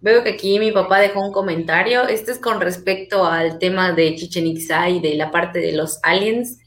[0.05, 2.07] Veo que aquí mi papá dejó un comentario.
[2.07, 5.97] Este es con respecto al tema de Chichen Itza y de la parte de los
[6.03, 6.59] aliens,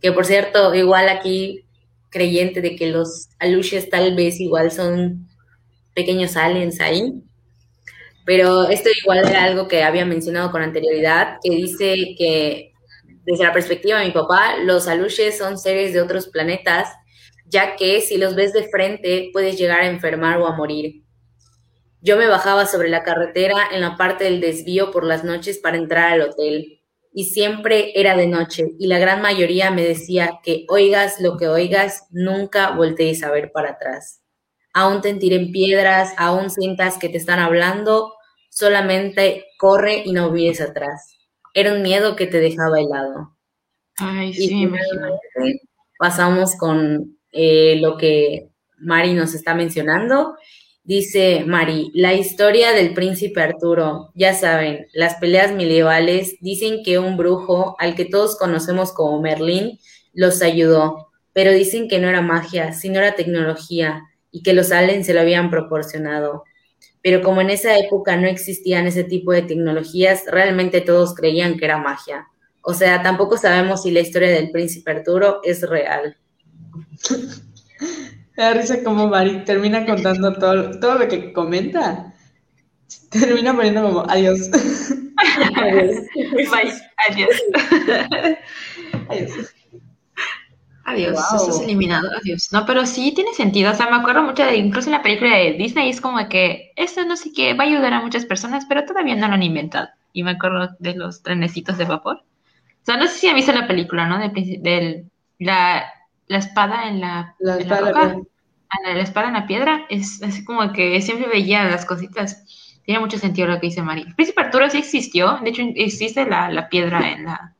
[0.00, 1.64] que por cierto, igual aquí
[2.10, 5.26] creyente de que los aluches tal vez igual son
[5.94, 7.12] pequeños aliens ahí.
[8.24, 12.72] Pero esto igual era algo que había mencionado con anterioridad, que dice que
[13.24, 16.88] desde la perspectiva de mi papá, los aluches son seres de otros planetas,
[17.46, 21.02] ya que si los ves de frente puedes llegar a enfermar o a morir.
[22.06, 25.76] Yo me bajaba sobre la carretera en la parte del desvío por las noches para
[25.76, 26.80] entrar al hotel.
[27.12, 31.48] Y siempre era de noche, y la gran mayoría me decía que oigas lo que
[31.48, 34.22] oigas, nunca voltees a ver para atrás.
[34.72, 38.14] aún te tiren piedras, aún sientas que te están hablando,
[38.50, 41.16] solamente corre y no mires atrás.
[41.54, 43.36] Era un miedo que te dejaba helado.
[43.98, 44.70] Ay, sí,
[45.98, 50.36] Pasamos con eh, lo que Mari nos está mencionando.
[50.86, 54.12] Dice Mari, la historia del príncipe Arturo.
[54.14, 59.80] Ya saben, las peleas medievales dicen que un brujo, al que todos conocemos como Merlín,
[60.14, 65.06] los ayudó, pero dicen que no era magia, sino era tecnología y que los aliens
[65.06, 66.44] se lo habían proporcionado.
[67.02, 71.64] Pero como en esa época no existían ese tipo de tecnologías, realmente todos creían que
[71.64, 72.28] era magia.
[72.62, 76.16] O sea, tampoco sabemos si la historia del príncipe Arturo es real.
[78.36, 82.12] Me da risa como Mari termina contando todo, todo lo que comenta.
[83.10, 84.50] Termina poniendo como adiós.
[85.56, 85.96] adiós.
[86.50, 86.72] Bye.
[87.08, 87.42] Adiós.
[89.08, 89.56] adiós.
[90.86, 92.52] Adiós, estás eliminado, adiós.
[92.52, 93.72] No, pero sí tiene sentido.
[93.72, 96.72] O sea, me acuerdo mucho de, incluso en la película de Disney, es como que
[96.76, 99.42] esto no sé qué va a ayudar a muchas personas, pero todavía no lo han
[99.42, 99.88] inventado.
[100.12, 102.18] Y me acuerdo de los trenecitos de vapor.
[102.18, 104.16] O sea, no sé si han visto la película, ¿no?
[104.30, 105.06] De,
[105.40, 105.84] la,
[106.28, 109.86] la, espada en la, la, espada, la, la, espada en la piedra.
[109.88, 112.80] Es así como que siempre veía las cositas.
[112.84, 114.04] Tiene mucho sentido lo que dice María.
[114.06, 115.38] El príncipe Arturo sí existió.
[115.42, 117.56] De hecho, existe la, la piedra en la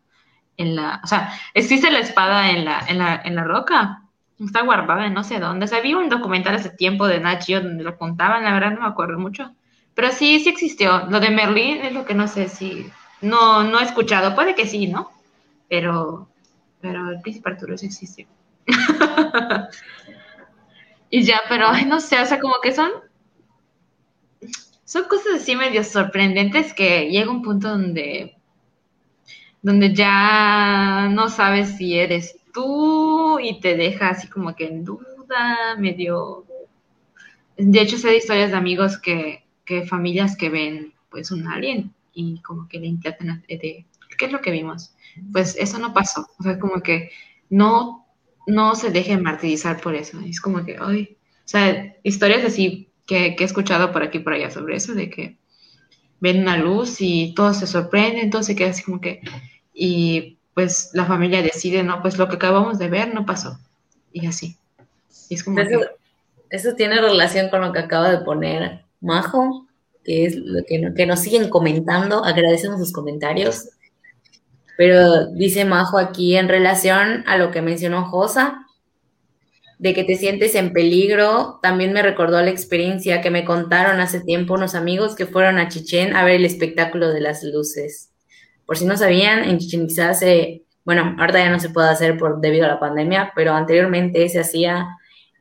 [0.57, 4.03] en la, o sea, existe la espada en la, en la, en la roca,
[4.39, 5.65] está guardada en no sé dónde.
[5.65, 8.81] O sea, vi un documental hace tiempo de Nachio donde lo contaban, la verdad no
[8.81, 9.55] me acuerdo mucho.
[9.95, 11.07] Pero sí, sí existió.
[11.09, 12.91] Lo de Merlín es lo que no sé si,
[13.21, 15.11] no, no he escuchado, puede que sí, ¿no?
[15.69, 16.29] Pero,
[16.81, 18.27] pero el príncipe Arturo sí existió.
[21.11, 22.91] y ya, pero no sé, o sea, como que son,
[24.85, 28.37] son cosas así medio sorprendentes que llega un punto donde
[29.67, 35.75] donde ya no sabes si eres tú y te deja así como que en duda,
[35.77, 36.45] medio...
[37.57, 41.93] De hecho, sé de historias de amigos que, que familias que ven pues un alien
[42.15, 43.87] y como que le intentan de,
[44.17, 44.95] ¿qué es lo que vimos?
[45.33, 47.11] Pues eso no pasó, o sea, como que
[47.51, 48.06] no,
[48.47, 53.37] no se dejen martirizar por eso, es como que, ay, o sea, historias así que,
[53.37, 55.37] que he escuchado por aquí y por allá sobre eso, de que
[56.21, 59.21] ven una luz y todos se sorprenden, todo se queda así como que,
[59.75, 63.59] y pues la familia decide, no, pues lo que acabamos de ver no pasó.
[64.11, 64.57] Y así.
[65.29, 65.81] es como eso,
[66.49, 69.67] eso tiene relación con lo que acaba de poner Majo,
[70.03, 72.25] que es lo que, que nos siguen comentando.
[72.25, 73.69] Agradecemos sus comentarios.
[74.77, 78.67] Pero dice Majo aquí en relación a lo que mencionó Josa,
[79.79, 84.21] de que te sientes en peligro, también me recordó la experiencia que me contaron hace
[84.21, 88.11] tiempo unos amigos que fueron a Chichén a ver el espectáculo de las luces.
[88.65, 92.17] Por si no sabían, en Chichen Itza se, bueno, ahorita ya no se puede hacer
[92.17, 94.89] por, debido a la pandemia, pero anteriormente se hacía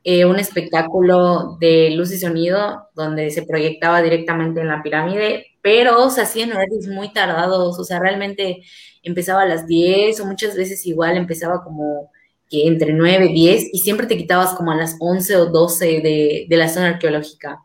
[0.08, 6.10] eh, un espectáculo de luz y sonido donde se proyectaba directamente en la pirámide, pero
[6.10, 8.62] se hacía en horarios muy tardados, o sea, realmente
[9.02, 12.12] empezaba a las 10 o muchas veces igual empezaba como
[12.48, 16.46] que entre 9, 10 y siempre te quitabas como a las 11 o 12 de,
[16.48, 17.64] de la zona arqueológica.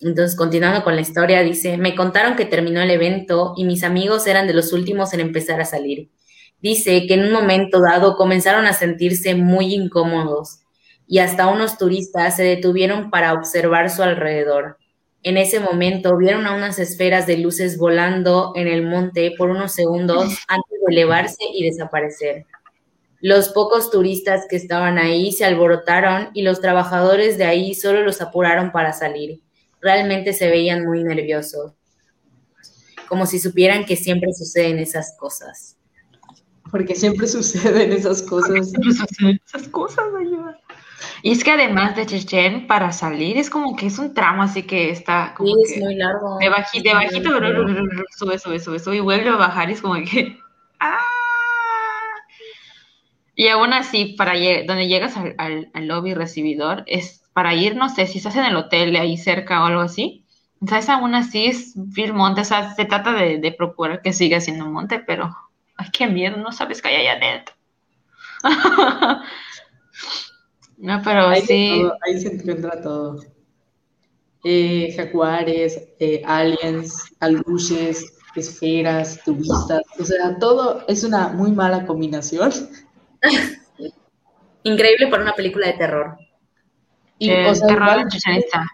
[0.00, 4.26] Entonces, continuando con la historia, dice, me contaron que terminó el evento y mis amigos
[4.26, 6.08] eran de los últimos en empezar a salir.
[6.62, 10.63] Dice que en un momento dado comenzaron a sentirse muy incómodos
[11.06, 14.78] y hasta unos turistas se detuvieron para observar su alrededor.
[15.22, 19.72] En ese momento vieron a unas esferas de luces volando en el monte por unos
[19.72, 22.46] segundos antes de elevarse y desaparecer.
[23.20, 28.20] Los pocos turistas que estaban ahí se alborotaron y los trabajadores de ahí solo los
[28.20, 29.40] apuraron para salir
[29.84, 31.72] realmente se veían muy nerviosos,
[33.06, 35.76] como si supieran que siempre suceden esas cosas.
[36.70, 38.70] Porque siempre suceden esas cosas.
[38.70, 40.58] Siempre suceden esas cosas, ayuda.
[41.26, 44.64] Y es que además de Chechen, para salir es como que es un tramo así
[44.64, 46.36] que está como sí, es muy largo.
[46.36, 47.30] De, bajito, de bajito,
[48.14, 50.38] sube, sube, sube, sube y vuelve a bajar y es como que...
[50.80, 50.98] ¡ah!
[53.34, 54.34] Y aún así, para
[54.66, 58.56] donde llegas al, al lobby recibidor, es para ir, no sé, si estás en el
[58.56, 60.26] hotel de ahí cerca o algo así,
[60.68, 60.90] ¿sabes?
[60.90, 64.98] Aún así es ir monte, o sea, se trata de, procurar que siga siendo monte,
[64.98, 65.34] pero,
[65.76, 67.54] ay, qué miedo, no sabes qué hay allá adentro.
[70.84, 71.82] no, pero ahí sí.
[72.06, 73.24] ahí se encuentra todo.
[74.44, 82.52] Eh, jaguares, eh, aliens, aluches, esferas, turistas, o sea, todo es una muy mala combinación.
[84.62, 86.18] Increíble para una película de terror.
[87.18, 88.66] Y, o sea,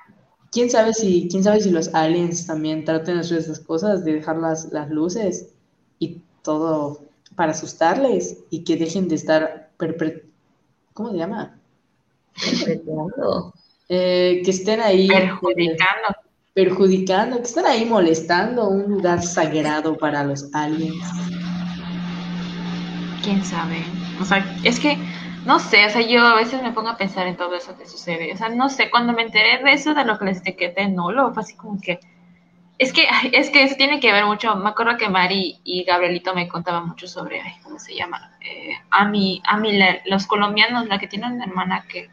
[0.50, 4.14] ¿quién sabe si quién sabe si los aliens también traten de hacer esas cosas de
[4.14, 5.54] dejar las, las luces
[6.00, 7.04] y todo
[7.36, 9.70] para asustarles y que dejen de estar
[10.92, 11.59] ¿cómo se llama?
[12.40, 13.54] Perpetuando.
[13.88, 15.08] eh, que estén ahí.
[15.08, 16.08] Perjudicando.
[16.54, 21.04] perjudicando, que estén ahí molestando un lugar sagrado para los aliens.
[23.22, 23.84] Quién sabe.
[24.20, 24.96] O sea, es que,
[25.44, 27.86] no sé, o sea, yo a veces me pongo a pensar en todo eso que
[27.86, 28.32] sucede.
[28.32, 31.10] O sea, no sé, cuando me enteré de eso, de lo que les etiqueté, no,
[31.12, 32.00] lo fue así como que.
[32.78, 34.54] Es que, es que eso tiene que ver mucho.
[34.56, 38.32] Me acuerdo que Mari y Gabrielito me contaban mucho sobre, ¿cómo se llama?
[38.40, 42.08] Eh, a mí, a mí, los colombianos, la que tiene una hermana que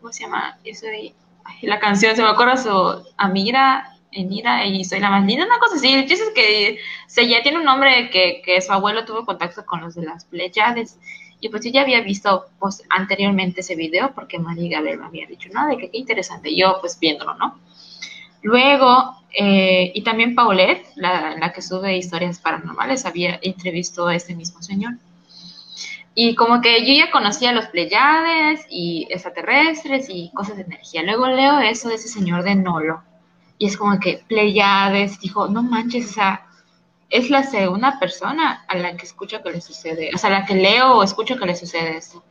[0.00, 0.58] ¿cómo se llama?
[0.64, 1.14] Eso de,
[1.62, 5.76] la canción, se me acuerda su Amira, Emira, y soy la más linda, una cosa
[5.76, 5.92] así.
[5.92, 9.80] El chiste que se ya tiene un nombre que, que su abuelo tuvo contacto con
[9.80, 10.98] los de las Pleiades.
[11.40, 15.26] Y pues yo ya había visto pues, anteriormente ese video porque María Gabriel me había
[15.26, 16.54] dicho, no, de que qué interesante.
[16.54, 17.58] Yo pues viéndolo, ¿no?
[18.42, 24.34] Luego, eh, y también Paulette, la, la, que sube historias paranormales, había entrevistado a este
[24.34, 24.94] mismo señor.
[26.20, 31.04] Y como que yo ya conocía los Pleiades y extraterrestres y cosas de energía.
[31.04, 33.04] Luego leo eso de ese señor de Nolo.
[33.56, 36.44] Y es como que Pleiades dijo, no manches, o sea,
[37.08, 40.44] es la segunda persona a la que escucho que le sucede, o sea, a la
[40.44, 42.24] que leo o escucho que le sucede esto.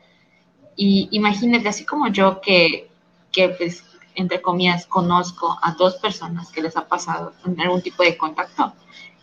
[0.76, 2.92] Y imagínate, así como yo que,
[3.32, 3.86] que pues,
[4.16, 8.74] entre comillas, conozco a dos personas que les ha pasado algún tipo de contacto,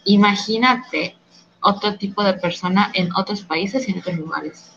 [0.06, 1.18] imagínate
[1.64, 4.70] otro tipo de persona en otros países y en otros lugares.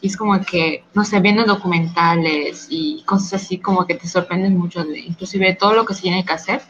[0.00, 4.56] Y es como que, no sé, viendo documentales y cosas así como que te sorprenden
[4.56, 6.60] mucho, de, inclusive todo lo que se tiene que hacer,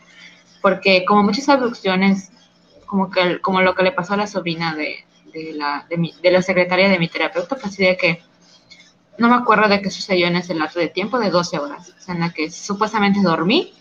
[0.63, 2.31] porque como muchas abducciones,
[2.87, 6.15] como, que, como lo que le pasó a la sobrina de, de la, de, mi,
[6.23, 8.23] de la secretaria de mi terapeuta, pues de que
[9.19, 12.01] no me acuerdo de qué sucedió en ese lapso de tiempo de 12 horas, o
[12.01, 13.73] sea, en la que supuestamente dormí,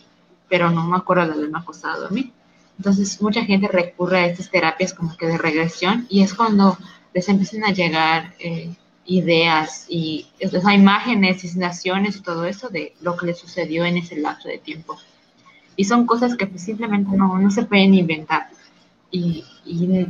[0.50, 2.32] pero no me acuerdo de haberme acostado a dormir.
[2.78, 6.78] Entonces, mucha gente recurre a estas terapias como que de regresión y es cuando
[7.14, 8.74] les empiezan a llegar eh,
[9.06, 10.28] ideas y
[10.74, 14.58] imágenes y sensaciones y todo eso de lo que les sucedió en ese lapso de
[14.58, 14.98] tiempo.
[15.76, 18.50] Y son cosas que pues, simplemente no, no se pueden inventar.
[19.12, 19.44] Y,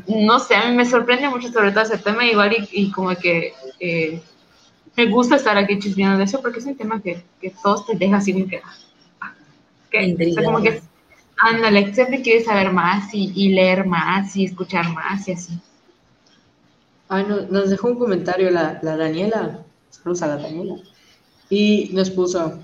[0.08, 3.54] no sé, a mí me sorprende mucho sobre todo ese tema igual y, como que
[3.80, 4.22] eh,
[4.96, 7.96] me gusta estar aquí chismeando de eso porque es un tema que, que todos te
[7.98, 8.62] deja así como que...
[9.20, 9.34] Ah,
[9.92, 10.82] que
[11.46, 15.60] Ándale, siempre quieres saber más y, leer más y escuchar más y así.
[17.10, 20.76] Ay, no, nos dejó un comentario la, la Daniela, saludos a la Daniela,
[21.50, 22.60] y nos puso,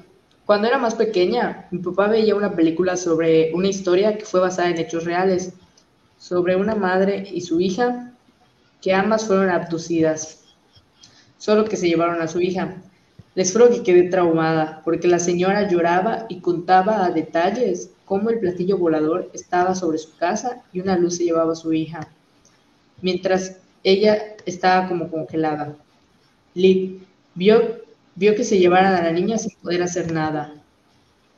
[0.46, 4.70] cuando era más pequeña, mi papá veía una película sobre una historia que fue basada
[4.70, 5.52] en hechos reales,
[6.18, 8.14] sobre una madre y su hija,
[8.82, 10.46] que ambas fueron abducidas,
[11.38, 12.78] solo que se llevaron a su hija.
[13.36, 18.40] Les juro que quedé traumada, porque la señora lloraba y contaba a detalles cómo el
[18.40, 22.10] platillo volador estaba sobre su casa y una luz se llevaba a su hija,
[23.02, 25.76] mientras ella estaba como congelada.
[26.56, 27.02] Lee
[27.36, 27.80] vio,
[28.16, 30.54] vio que se llevaran a la niña sin poder hacer nada.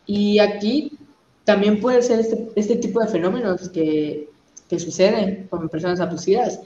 [0.06, 0.98] Y aquí
[1.44, 4.30] también puede ser este, este tipo de fenómenos que,
[4.70, 6.60] que, suceden con personas abducidas,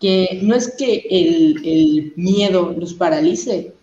[0.00, 3.74] que no es que el, miedo los paralice,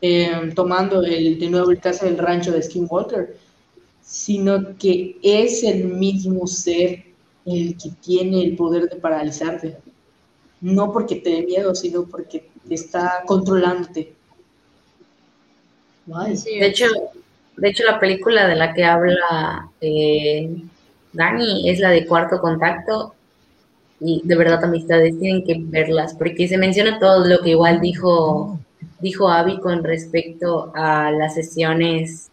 [0.00, 3.36] eh, tomando el, de nuevo el caso del rancho de Skinwalker,
[4.02, 7.04] sino que es el mismo ser
[7.44, 9.76] el que tiene el poder de paralizarte.
[10.60, 14.12] No porque te dé miedo, sino porque está controlándote.
[16.06, 16.86] de, hecho,
[17.56, 20.50] de hecho, la película de la que habla eh,
[21.12, 23.14] Dani es la de Cuarto Contacto.
[23.98, 28.58] Y de verdad, amistades, tienen que verlas, porque se menciona todo lo que igual dijo,
[29.06, 32.28] dijo Abby con respecto a las sesiones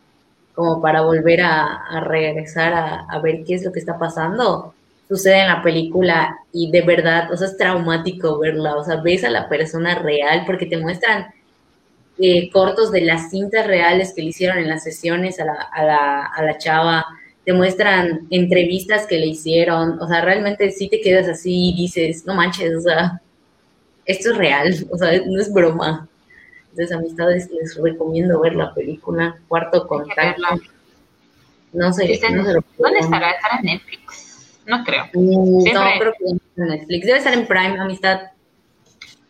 [0.55, 4.73] como para volver a, regresar a, ver qué es lo que está pasando,
[5.07, 9.23] sucede en la película y de verdad, o sea, es traumático verla, o sea, ves
[9.23, 11.27] a la persona real porque te muestran
[12.17, 15.83] eh, cortos de las cintas reales que le hicieron en las sesiones a la, a
[15.83, 17.05] la, a la chava,
[17.45, 22.25] te muestran entrevistas que le hicieron, o sea, realmente sí te quedas así y dices,
[22.25, 23.21] no manches, o sea,
[24.05, 26.07] esto es real, o sea, no es broma.
[26.73, 30.41] Entonces, amistades, les recomiendo ver la película Cuarto Contacto.
[31.71, 33.29] No sé, no sé ¿Dónde estará?
[33.29, 34.59] ¿Estará en Netflix?
[34.65, 35.05] No creo.
[35.13, 37.05] Mm, no, creo que en Netflix.
[37.05, 38.21] Debe estar en Prime, amistad.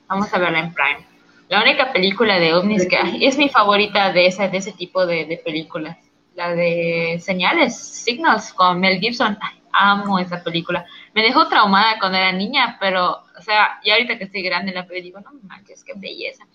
[0.08, 1.06] Vamos a verla en Prime.
[1.50, 5.26] La única película de ovnis que es mi favorita de ese, de ese tipo de,
[5.26, 5.98] de películas.
[6.36, 9.38] La de señales, signos con Mel Gibson.
[9.74, 10.86] amo esa película.
[11.14, 14.88] Me dejó traumada cuando era niña, pero, o sea, y ahorita que estoy grande la
[14.88, 16.46] película, digo, no manches, qué belleza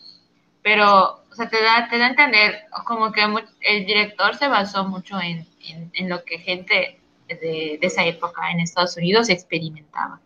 [0.69, 3.23] pero, o sea, te da, te da a entender como que
[3.63, 5.47] el director se basó mucho en,
[5.95, 10.21] en, lo que gente de, de, esa época en Estados Unidos experimentaba,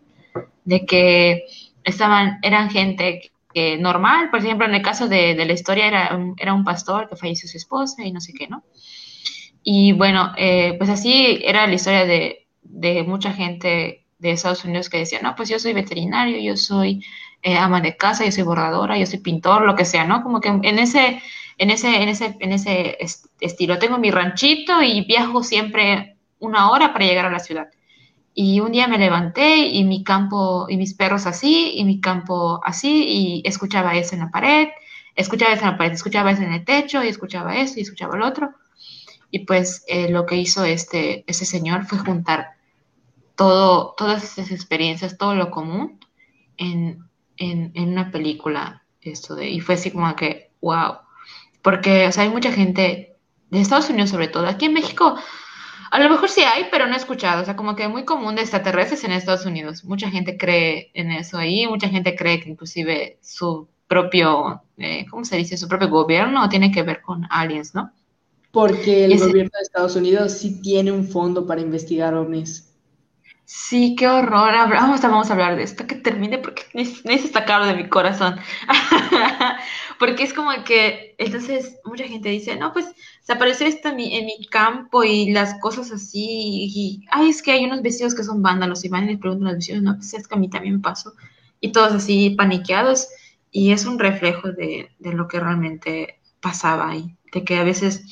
[0.64, 1.44] de que
[1.84, 6.34] estaban, eran gente que normal, por ejemplo, en el caso de, la historia era un,
[6.36, 8.64] era un pastor que falleció su esposa y no sé qué, ¿no?
[9.62, 14.90] Y bueno, eh, pues así era la historia de, de, mucha gente de Estados Unidos
[14.90, 17.04] que decía, no, pues yo soy veterinario, yo soy
[17.42, 20.22] eh, ama de casa, yo soy bordadora, yo soy pintor, lo que sea, ¿no?
[20.22, 21.20] Como que en ese,
[21.58, 22.98] en ese, en ese, en ese
[23.40, 23.78] estilo.
[23.78, 27.68] Tengo mi ranchito y viajo siempre una hora para llegar a la ciudad.
[28.34, 32.60] Y un día me levanté y mi campo, y mis perros así, y mi campo
[32.64, 34.68] así, y escuchaba eso en la pared,
[35.14, 38.16] escuchaba eso en la pared, escuchaba eso en el techo, y escuchaba eso, y escuchaba
[38.16, 38.50] el otro.
[39.30, 42.52] Y pues eh, lo que hizo este, ese señor fue juntar
[43.36, 46.00] todo, todas esas experiencias, todo lo común,
[46.56, 47.04] en,
[47.42, 48.84] en, en una película.
[49.00, 50.98] Esto de, y fue así como que, wow.
[51.60, 53.16] Porque, o sea, hay mucha gente
[53.50, 54.46] de Estados Unidos sobre todo.
[54.46, 55.16] Aquí en México
[55.92, 57.42] a lo mejor sí hay, pero no he escuchado.
[57.42, 59.84] O sea, como que muy común de extraterrestres en Estados Unidos.
[59.84, 61.66] Mucha gente cree en eso ahí.
[61.66, 65.58] Mucha gente cree que inclusive su propio, eh, ¿cómo se dice?
[65.58, 67.92] Su propio gobierno tiene que ver con aliens, ¿no?
[68.52, 72.71] Porque el gobierno de Estados Unidos sí tiene un fondo para investigar ovnis.
[73.54, 74.54] Sí, qué horror.
[74.70, 78.36] Vamos, vamos a hablar de esto, que termine porque necesito sacarlo de mi corazón.
[79.98, 82.86] porque es como que, entonces, mucha gente dice, no, pues
[83.20, 86.70] se apareció esto en mi, en mi campo y las cosas así.
[86.74, 89.48] Y, ay, es que hay unos vecinos que son vándalos y van y les preguntan
[89.48, 91.12] a los vecinos, no, pues es que a mí también pasó.
[91.60, 93.08] Y todos así paniqueados.
[93.50, 97.18] Y es un reflejo de, de lo que realmente pasaba ahí.
[97.34, 98.02] De que a veces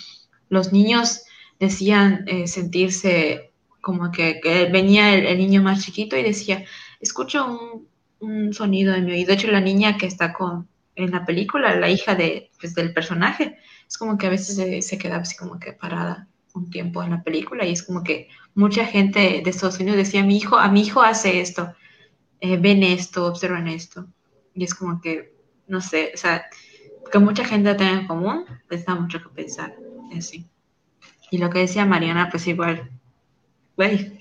[0.50, 1.22] los niños
[1.58, 3.49] decían eh, sentirse
[3.80, 4.40] como que,
[4.72, 6.64] venía el, niño más chiquito y decía,
[7.00, 7.88] escucho un,
[8.20, 9.28] un sonido en mi oído.
[9.28, 12.92] De hecho, la niña que está con, en la película, la hija de, pues, del
[12.92, 13.58] personaje,
[13.88, 17.22] es como que a veces se, se así como que parada un tiempo en la
[17.22, 20.82] película y es como que mucha gente de Estados Unidos decía, mi hijo, a mi
[20.82, 21.74] hijo hace esto,
[22.40, 24.06] eh, ven esto, observan esto.
[24.54, 25.34] Y es como que,
[25.68, 26.44] no sé, o sea,
[27.10, 29.74] que mucha gente tenga en común, les da mucho que pensar.
[30.16, 30.48] Así.
[31.30, 32.90] Y lo que decía Mariana, pues igual,
[33.80, 34.20] güey.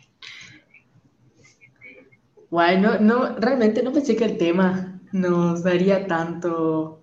[2.50, 7.02] Guay, no, no, realmente no pensé que el tema nos daría tanto,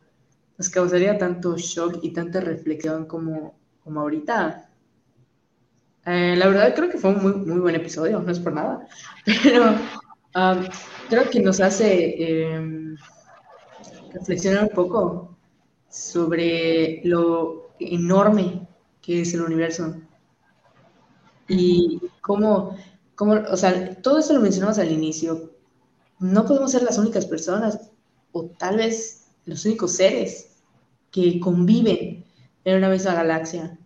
[0.57, 4.71] nos causaría tanto shock y tanta reflexión como, como ahorita.
[6.07, 8.87] Eh, la verdad creo que fue un muy, muy buen episodio, no es por nada,
[9.43, 9.73] pero
[10.35, 10.65] um,
[11.11, 12.97] creo que nos hace em,
[14.15, 15.37] reflexionar un poco
[15.91, 18.67] sobre lo enorme
[19.03, 19.95] que es el universo
[21.49, 22.77] y cómo,
[23.15, 25.53] cómo, o sea, todo eso lo mencionamos al inicio.
[26.19, 27.91] No podemos ser las únicas personas
[28.33, 30.57] o tal vez los únicos seres
[31.11, 32.25] que conviven
[32.65, 33.79] en una misma galaxia.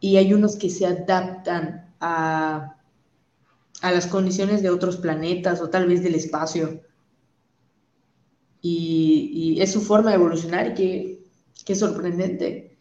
[0.00, 2.76] Y hay unos que se adaptan a,
[3.82, 6.80] a las condiciones de otros planetas o tal vez del espacio.
[8.62, 11.18] Y, es su forma de evolucionar y
[11.64, 12.78] que, sorprendente.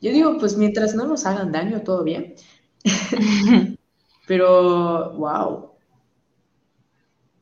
[0.00, 2.34] Yo digo, pues mientras no nos hagan daño, todo bien.
[4.26, 5.74] Pero, wow,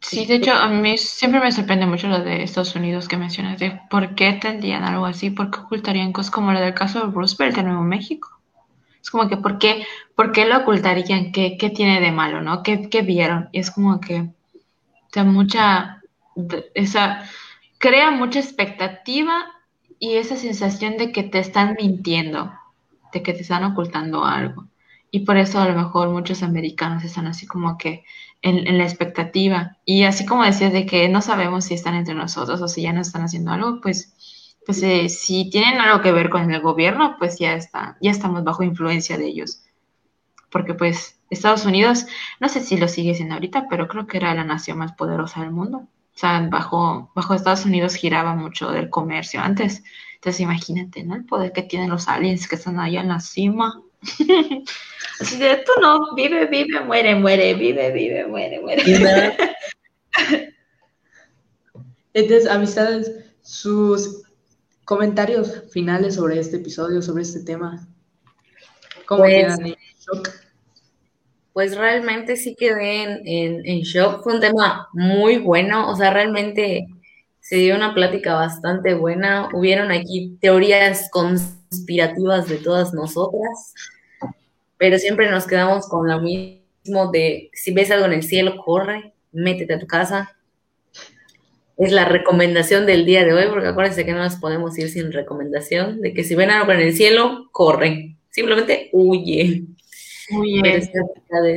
[0.03, 3.61] Sí, de hecho, a mí siempre me sorprende mucho lo de Estados Unidos que mencionas,
[3.61, 7.13] de por qué tendrían algo así, por qué ocultarían cosas como lo del caso de
[7.13, 8.29] Roosevelt de Nuevo México.
[9.01, 9.87] Es como que, ¿por qué,
[10.17, 11.31] por qué lo ocultarían?
[11.31, 12.65] ¿Qué, ¿Qué, tiene de malo, no?
[12.65, 13.49] ¿Qué, ¿Qué, vieron?
[13.53, 16.03] Y es como que, o sea, mucha,
[16.75, 17.23] esa,
[17.79, 19.47] crea mucha expectativa
[20.01, 22.53] y esa sensación de que te están mintiendo,
[23.13, 24.67] de que te están ocultando algo.
[25.15, 28.03] Y por eso a lo mejor muchos americanos están así como que
[28.41, 29.77] en, la expectativa.
[29.85, 32.95] Y así como decías de que no sabemos si están entre nosotros o si ya
[32.95, 37.17] no están haciendo algo, pues, pues eh, si tienen algo que ver con el gobierno,
[37.19, 39.63] pues ya está, ya estamos bajo influencia de ellos.
[40.51, 42.07] Porque pues Estados Unidos,
[42.41, 45.43] no sé si lo sigue siendo ahorita, pero creo que era la nación más poderosa
[45.43, 45.89] del mundo.
[46.15, 49.85] O sea, bajo, bajo Estados Unidos giraba mucho del comercio antes.
[50.15, 51.17] Entonces imagínate, ¿no?
[51.17, 53.83] El poder que tienen los aliens que están allá en la cima.
[55.23, 58.83] Así de, tú no, vive, vive, muere, muere, vive, vive, muere, muere.
[62.13, 64.23] Entonces, amistades, sus
[64.85, 67.87] comentarios finales sobre este episodio, sobre este tema.
[69.07, 70.29] ¿Cómo pues, quedan en shock?
[71.53, 74.25] Pues realmente sí quedé en, en, en, shock.
[74.25, 75.89] Fue un tema muy bueno.
[75.89, 76.89] O sea, realmente
[77.39, 79.49] se dio una plática bastante buena.
[79.55, 83.73] Hubieron aquí teorías conspirativas de todas nosotras
[84.83, 89.13] pero siempre nos quedamos con lo mismo de si ves algo en el cielo, corre,
[89.31, 90.37] métete a tu casa.
[91.77, 95.13] Es la recomendación del día de hoy, porque acuérdense que no nos podemos ir sin
[95.13, 99.63] recomendación, de que si ven algo en el cielo, corren, simplemente huye.
[100.33, 100.83] Huye.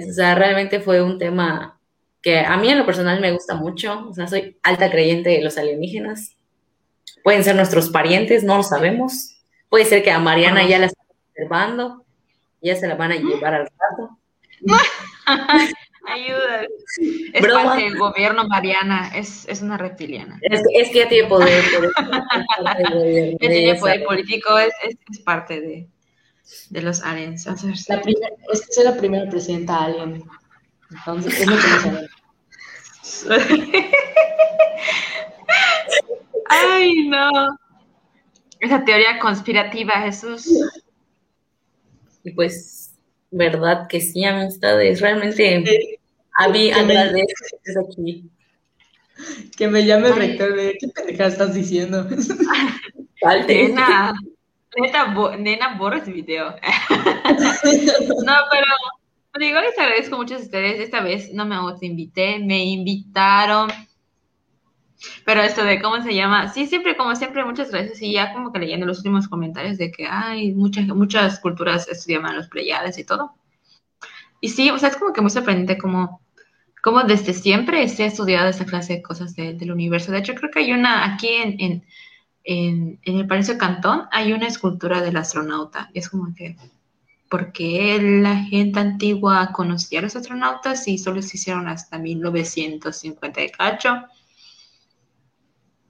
[0.07, 1.79] O sea, realmente fue un tema
[2.21, 5.41] que a mí en lo personal me gusta mucho, o sea, soy alta creyente de
[5.41, 6.35] los alienígenas,
[7.23, 9.41] Pueden ser nuestros parientes, no lo sabemos.
[9.67, 12.04] Puede ser que a Mariana ya la están observando,
[12.65, 14.17] ya se la van a llevar al rato.
[16.07, 16.67] Ayuda.
[17.33, 19.11] Es parte del gobierno, Mariana.
[19.15, 20.37] Es, es una reptiliana.
[20.41, 21.63] Es, es, que ya tiene poder.
[23.41, 24.57] ya tiene poder político.
[24.59, 25.87] Es, es, parte de,
[26.69, 27.45] de los aliens.
[27.45, 30.23] La es que soy la primera presidenta alien.
[30.91, 32.07] Entonces, es lo que me
[36.49, 37.31] Ay, no.
[38.59, 40.47] Esa teoría conspirativa, Jesús.
[42.25, 42.91] Y pues,
[43.31, 44.99] verdad que sí, amistades.
[44.99, 45.99] Realmente,
[46.37, 48.29] a mí agradezco que estés aquí.
[49.55, 52.05] Que me llame el rector de qué pendejada estás diciendo.
[53.47, 54.13] nena,
[54.75, 56.49] neta, nena, borra ese video.
[58.25, 58.67] no, pero
[59.39, 60.79] digo, les agradezco mucho a ustedes.
[60.79, 63.69] Esta vez no me invité, me invitaron.
[65.25, 68.01] Pero esto de cómo se llama, sí, siempre, como siempre, muchas gracias.
[68.01, 72.35] Y ya como que leyendo los últimos comentarios de que hay muchas, muchas culturas estudiaban
[72.35, 73.33] los pleyades y todo.
[74.41, 76.21] Y sí, o sea, es como que muy sorprendente como,
[76.81, 80.11] como desde siempre se ha estudiado esta clase de cosas del universo.
[80.11, 81.85] De hecho, creo que hay una aquí en, en,
[82.43, 85.89] en, en el Palacio Cantón, hay una escultura del astronauta.
[85.93, 86.55] Y es como que,
[87.29, 93.49] porque la gente antigua conocía a los astronautas y solo se hicieron hasta 1950 de
[93.49, 94.03] cacho.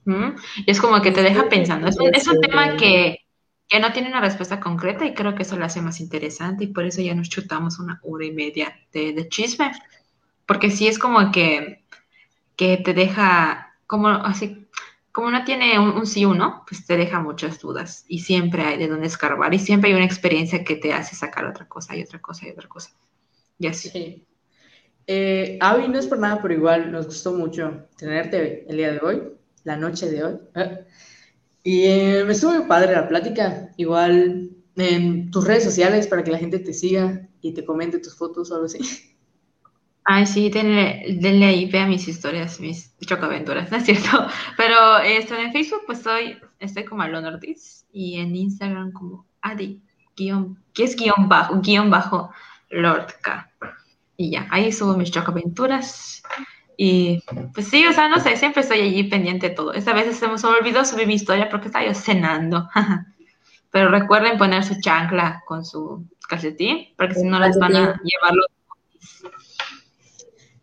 [0.06, 0.36] ¿Mm?
[0.64, 1.88] Y es como que te deja pensando.
[1.88, 3.26] Es un, tema que,
[3.78, 6.84] no tiene una respuesta concreta y creo que eso lo hace más interesante y por
[6.84, 9.72] eso ya nos chutamos una hora y media de, chisme.
[10.46, 11.84] Porque sí es como que,
[12.54, 14.68] que te deja, como así,
[15.10, 18.78] como no tiene un, sí o no, pues te deja muchas dudas y siempre hay
[18.78, 22.02] de dónde escarbar y siempre hay una experiencia que te hace sacar otra cosa y
[22.02, 22.90] otra cosa y otra cosa.
[23.58, 23.90] Y así.
[23.90, 24.26] Sí.
[25.08, 29.00] Eh, Avi, no es por nada, pero igual nos gustó mucho tenerte el día de
[29.00, 29.22] hoy,
[29.66, 30.38] la noche de hoy.
[31.62, 33.70] Y eh, me estuvo muy padre la plática.
[33.76, 38.16] Igual en tus redes sociales para que la gente te siga y te comente tus
[38.16, 38.78] fotos o algo así.
[40.04, 44.28] Ay, sí, denle, denle ahí, vea mis historias, mis chocaventuras, ¿no es cierto?
[44.56, 49.82] Pero esto, en Facebook, pues soy, estoy como Alon Ortiz y en Instagram como Adi,
[50.16, 52.30] guion, que es guion bajo, guion bajo
[52.70, 53.50] Lordka.
[54.16, 56.22] Y ya, ahí subo mis chocaventuras.
[56.76, 57.22] Y
[57.54, 59.72] pues sí, o sea, no sé, siempre estoy allí pendiente de todo.
[59.72, 62.68] Esta vez se me olvidó subir mi historia porque estaba yo cenando.
[63.70, 68.42] Pero recuerden poner su chancla con su calcetín, porque si no les van a llevarlo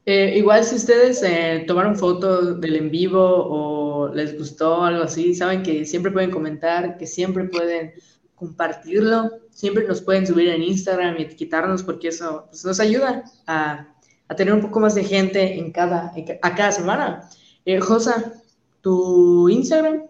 [0.06, 5.34] eh, igual si ustedes eh, tomaron fotos del en vivo o les gustó algo así,
[5.34, 7.94] saben que siempre pueden comentar, que siempre pueden
[8.36, 13.93] compartirlo, siempre nos pueden subir en Instagram y etiquetarnos porque eso pues, nos ayuda a,
[14.36, 17.30] tener un poco más de gente en cada, a cada semana.
[17.66, 18.34] Eh, Josa,
[18.82, 20.04] ¿tu Instagram?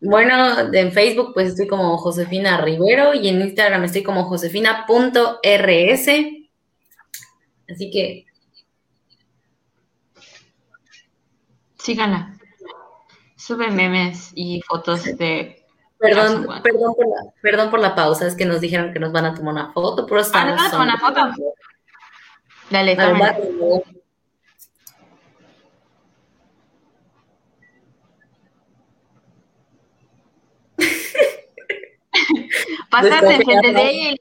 [0.00, 6.08] Bueno, en Facebook pues estoy como Josefina Rivero y en Instagram estoy como josefina.rs.
[7.68, 8.26] Así que
[11.78, 12.38] síganla.
[13.36, 15.64] Sube memes y fotos de.
[15.98, 19.24] Perdón, perdón, por la, perdón por la pausa, es que nos dijeron que nos van
[19.24, 20.60] a tomar una foto, pero estamos.
[20.60, 21.20] Ah, tomar una foto?
[22.70, 23.36] Dale, toma.
[32.90, 34.16] Pasate, gente de ahí.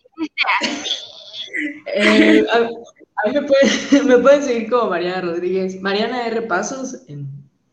[1.94, 6.44] Eh, a, a, mí me pueden, me pueden seguir como Mariana Rodríguez, Mariana R.
[6.44, 7.28] Pasos en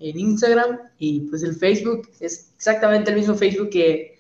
[0.05, 4.19] en Instagram y pues el Facebook es exactamente el mismo Facebook que,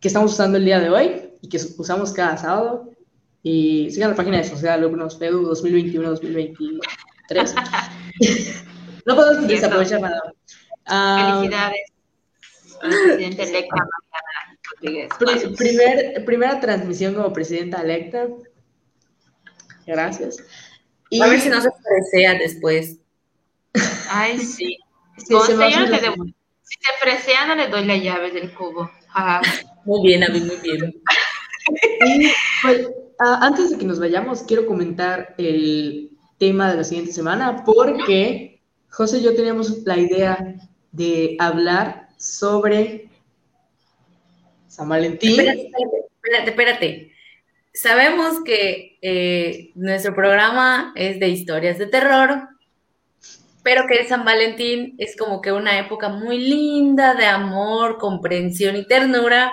[0.00, 2.90] que estamos usando el día de hoy y que usamos cada sábado.
[3.42, 6.80] Y sigan la página de Social Alumnos FEDU 2021-2023.
[9.06, 10.34] no podemos desaprovechar nada.
[10.86, 11.80] Ah, Felicidades.
[12.80, 13.86] presidente electa
[15.56, 18.28] primer, primera transmisión como presidenta electa.
[19.86, 20.36] Gracias.
[21.10, 21.20] Y...
[21.20, 22.98] A ver si no se presea después.
[24.10, 24.78] Ay, sí.
[25.16, 25.38] si te
[27.00, 28.90] fresean, no le doy la llave del cubo.
[29.84, 30.94] Muy bien, a mí muy bien.
[32.62, 32.88] Pues,
[33.20, 39.18] antes de que nos vayamos, quiero comentar el tema de la siguiente semana, porque José
[39.18, 40.54] y yo teníamos la idea
[40.90, 43.10] de hablar sobre
[44.66, 45.38] San Valentín.
[45.38, 45.70] Espérate,
[46.22, 47.12] espérate, espérate.
[47.74, 52.48] Sabemos que eh, nuestro programa es de historias de terror,
[53.62, 58.86] pero que San Valentín es como que una época muy linda de amor, comprensión y
[58.86, 59.52] ternura,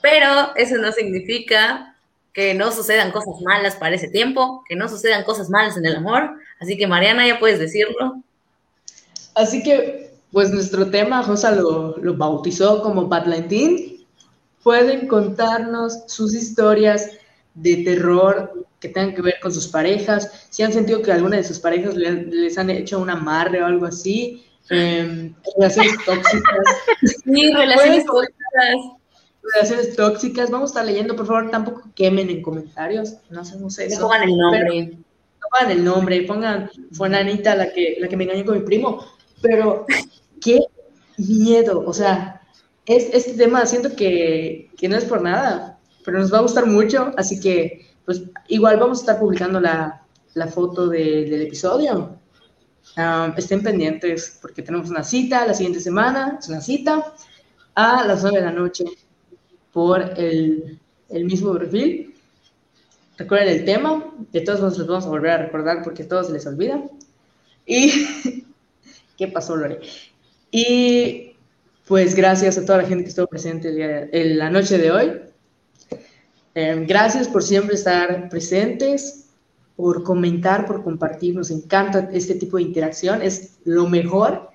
[0.00, 1.89] pero eso no significa
[2.32, 5.96] que no sucedan cosas malas para ese tiempo, que no sucedan cosas malas en el
[5.96, 6.30] amor,
[6.60, 8.22] así que Mariana, ya puedes decirlo.
[9.34, 14.06] Así que pues nuestro tema, Josa lo, lo bautizó como Badlantín.
[14.62, 17.10] Pueden contarnos sus historias
[17.54, 21.44] de terror que tengan que ver con sus parejas, si han sentido que alguna de
[21.44, 26.58] sus parejas les, han hecho un amarre o algo así, em, relaciones tóxicas.
[27.24, 28.99] Sí, relaciones tóxicas.
[29.54, 34.02] Relaciones tóxicas, vamos a estar leyendo, por favor, tampoco quemen en comentarios, no hacemos eso.
[34.02, 34.98] pongan el nombre.
[35.40, 39.04] pongan el nombre, pongan, fue Anita la que, la que me engañó con mi primo,
[39.40, 39.86] pero
[40.40, 40.60] qué
[41.16, 42.40] miedo, o sea,
[42.86, 46.66] es, este tema siento que, que no es por nada, pero nos va a gustar
[46.66, 50.00] mucho, así que pues igual vamos a estar publicando la,
[50.34, 52.18] la foto del episodio.
[53.36, 57.12] estén pendientes porque tenemos una cita la siguiente semana, es una cita
[57.74, 58.84] a las 9 de la noche
[59.72, 60.78] por el,
[61.08, 62.14] el mismo perfil.
[63.18, 66.32] Recuerden el tema, de todos modos les vamos a volver a recordar porque todos se
[66.32, 66.82] les olvida.
[67.66, 67.92] Y,
[69.18, 69.80] ¿qué pasó, Lore?
[70.50, 71.32] Y
[71.86, 73.68] pues gracias a toda la gente que estuvo presente
[74.12, 75.20] en la noche de hoy.
[76.54, 79.28] Em, gracias por siempre estar presentes,
[79.76, 81.34] por comentar, por compartir.
[81.34, 84.49] Nos encanta este tipo de interacción, es lo mejor.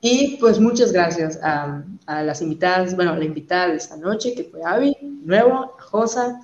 [0.00, 4.44] Y pues muchas gracias a, las invitadas, bueno, a la invitada de esta noche, que
[4.44, 6.40] fue Avi, nuevo, Josa,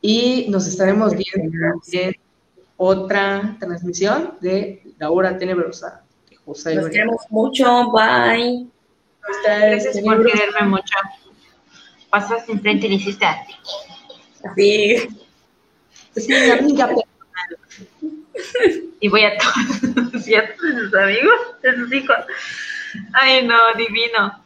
[0.00, 1.56] y nos estaremos viendo
[1.92, 2.14] en
[2.76, 6.74] otra transmisión de La Hora Tenebrosa de Josa.
[6.74, 8.66] Nos queremos mucho, bye.
[9.44, 10.94] Gracias por quererme mucho.
[12.10, 13.52] Pasaste enfrente y le hiciste así.
[14.54, 15.08] Sí.
[16.14, 16.90] Es mi amiga
[19.00, 20.54] Y voy a todos, ¿cierto?
[20.62, 22.16] Sus amigos, de sus hijos.
[23.12, 24.45] Ay, no, divino.